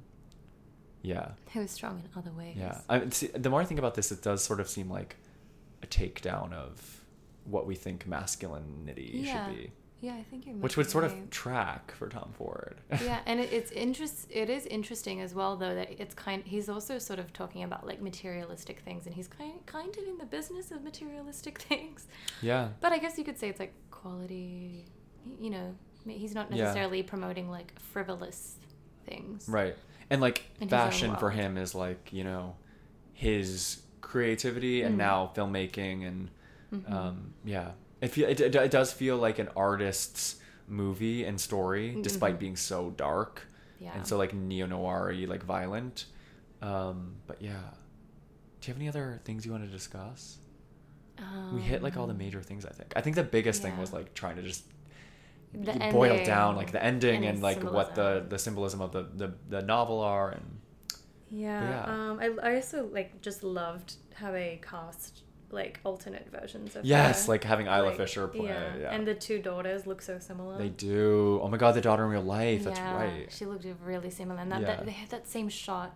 [1.02, 2.56] yeah, Who is strong in other ways.
[2.58, 2.78] yeah.
[2.88, 5.16] I, see, the more I think about this, it does sort of seem like
[5.82, 7.02] a takedown of
[7.46, 9.48] what we think masculinity Yeah.
[9.48, 9.72] should be,
[10.02, 11.14] Yeah, I think you're which would sort right.
[11.14, 12.76] of track for Tom Ford.
[13.04, 14.28] yeah, and it, it's interest.
[14.32, 16.42] It is interesting as well, though, that it's kind.
[16.44, 20.18] He's also sort of talking about like materialistic things, and he's kind kind of in
[20.18, 22.08] the business of materialistic things.
[22.42, 24.86] yeah, But I guess you could say it's like quality.
[25.40, 25.76] You know,
[26.08, 26.64] he's not Yeah.
[26.64, 28.56] necessarily promoting like frivolous
[29.06, 29.48] things.
[29.48, 29.76] right.
[30.10, 32.56] And like In fashion for him is like you know
[33.14, 34.86] his creativity Mm.
[34.88, 36.30] and now filmmaking and
[36.74, 36.94] Mm-hmm.
[36.94, 37.72] um, yeah,
[38.02, 40.38] it, feel, it it does feel like an artist's
[40.68, 42.02] movie and story, Mm-hmm.
[42.02, 43.48] despite being so dark.
[43.80, 43.94] Yeah.
[43.96, 46.06] and so like neo noir like violent.
[46.62, 47.74] Um, but yeah,
[48.60, 50.38] do you have any other things you want to discuss?
[51.54, 52.66] we hit like all the Um, major things.
[52.66, 52.94] I think.
[52.96, 54.64] I think the biggest thing was like trying to just
[55.54, 58.30] The boil down like the ending and and, like what the symbolism.
[58.30, 60.60] the symbolism of the the, the novel are and
[61.30, 61.62] Yeah.
[61.70, 61.86] yeah.
[61.94, 65.24] Um, I, I also like just loved how they cast
[65.54, 67.34] like alternate versions of yes, her.
[67.34, 68.48] like having Isla Like, Fisher play.
[68.48, 70.58] Yeah, And the two daughters look so similar.
[70.58, 71.40] they do.
[71.42, 72.64] Oh my god, the daughter in real life.
[72.64, 73.32] That's yeah, right.
[73.32, 74.68] She looked really similar, and that, Yeah.
[74.68, 75.96] that they had that same shot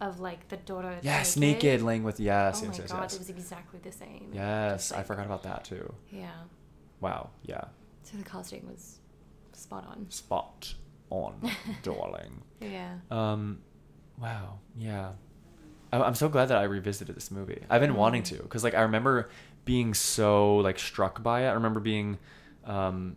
[0.00, 0.98] of like the daughter.
[1.02, 3.14] Yes, naked, laying with yes, oh yes, my yes, god, yes.
[3.14, 4.30] it was exactly the same.
[4.32, 5.92] Yes, Just, I forgot about that too.
[6.10, 6.30] Yeah.
[7.00, 7.64] Wow, yeah.
[8.02, 8.98] So the casting was
[9.52, 10.06] spot on.
[10.10, 10.74] Spot
[11.10, 11.50] on,
[11.82, 12.42] darling.
[12.60, 12.96] Yeah.
[13.10, 13.58] Um,
[14.20, 15.12] wow, yeah.
[15.92, 17.62] I'm so glad that I revisited this movie.
[17.70, 19.28] I've been wanting to because like I remember
[19.64, 21.48] being so like struck by it.
[21.48, 22.18] I remember being
[22.64, 23.16] um,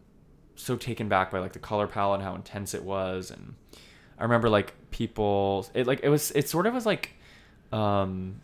[0.56, 3.56] so taken back by like the color palette and how intense it was, and
[4.18, 5.66] I remember like people.
[5.74, 6.32] It like it was.
[6.32, 7.16] It sort of was like
[7.72, 8.42] um,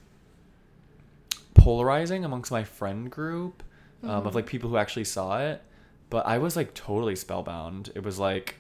[1.54, 3.64] polarizing amongst my friend group
[4.04, 4.36] um, of Mhm.
[4.36, 5.62] like people who actually saw it.
[6.10, 7.92] But I was like totally spellbound.
[7.96, 8.56] It was like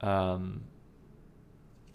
[0.00, 0.62] um,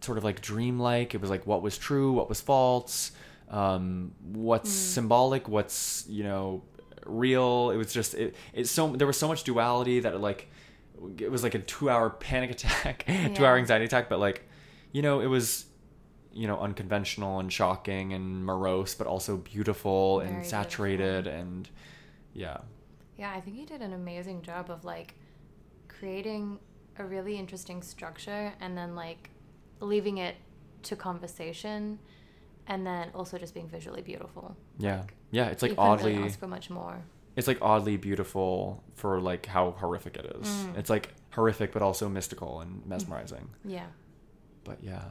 [0.01, 1.13] sort of like dreamlike.
[1.15, 3.11] It was like what was true, what was false,
[3.49, 4.93] um, what's Mm.
[4.93, 6.63] symbolic, what's you know
[7.05, 7.71] real.
[7.71, 8.35] It was just it.
[8.53, 10.49] It's so there was so much duality that it like
[11.17, 14.09] it was like a two hour panic attack, two hour anxiety attack.
[14.09, 14.47] But like
[14.91, 15.65] you know it was
[16.33, 20.49] you know unconventional and shocking and morose, but also beautiful Very and beautiful.
[20.63, 21.69] saturated and
[22.33, 22.57] yeah.
[23.17, 25.13] Yeah, I think he did an amazing job of like
[25.87, 26.57] creating
[26.97, 29.29] a really interesting structure and then like
[29.81, 30.35] leaving it
[30.83, 31.99] to conversation
[32.67, 34.55] and then also just being visually beautiful.
[34.77, 37.01] Yeah, yeah, it's like oddly really ask for much more.
[37.35, 40.47] it's like oddly beautiful for like how horrific it is.
[40.47, 40.77] Mm.
[40.77, 43.49] It's like horrific but also mystical and mesmerizing.
[43.65, 43.87] Yeah.
[44.63, 45.03] But yeah.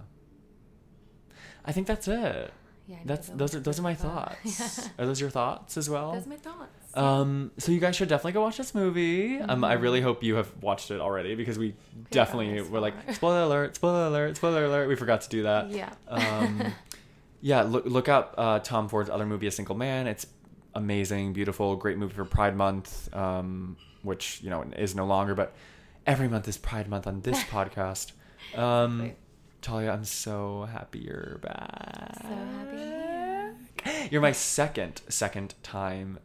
[1.65, 2.53] I think that's it.
[2.87, 2.97] Yeah.
[3.05, 4.37] That's those are those are my thoughts.
[4.79, 4.89] yeah.
[4.99, 6.13] Are those your thoughts as well?
[6.13, 6.80] Those are my thoughts.
[6.95, 9.39] Um, so you guys should definitely go watch this movie.
[9.39, 11.75] Um, I really hope you have watched it already because we
[12.11, 14.89] definitely it's were like spoiler alert, spoiler alert, spoiler alert.
[14.89, 15.71] We forgot to do that.
[15.71, 15.93] yeah.
[16.09, 16.73] Um,
[17.41, 20.07] yeah, look look up uh, Tom Ford's other movie, A Single Man.
[20.07, 20.27] It's
[20.75, 25.55] amazing, beautiful, great movie for Pride Month, um, which you know is no longer, but
[26.07, 28.13] every month is Pride Month on this podcast.
[28.55, 29.13] Um.
[29.63, 32.23] Talia, I'm so happy you're back.
[32.23, 34.09] So happy.
[34.11, 36.19] You're my second second time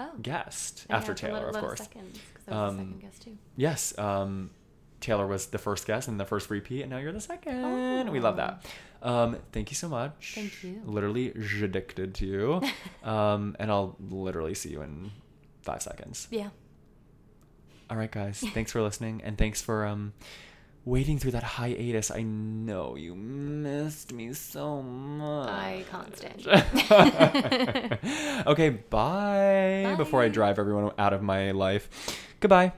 [0.00, 0.10] Oh.
[0.22, 1.78] guest I after Taylor, of course.
[1.80, 3.38] seconds, 'cause I was Um, second guest too.
[3.56, 4.50] Yes, um,
[5.00, 8.10] Taylor was the first guest and the first repeat, and now you're the second.
[8.10, 8.66] We love that.
[9.02, 10.32] Um, thank you so much.
[10.34, 10.82] Thank you.
[10.84, 11.30] Literally
[11.62, 12.60] addicted to you.
[13.08, 15.10] um, and I'll literally see you in
[15.62, 16.28] five seconds.
[16.30, 16.50] Yeah.
[17.88, 18.40] All right, guys.
[18.54, 20.12] Thanks for listening, and thanks for um,
[20.84, 22.10] waiting through that hiatus.
[22.10, 25.48] I know you missed me so much.
[25.48, 26.46] I can't stand
[28.46, 29.94] okay, bye.
[29.96, 31.88] Before I drive everyone out of my life.
[32.40, 32.72] Goodbye.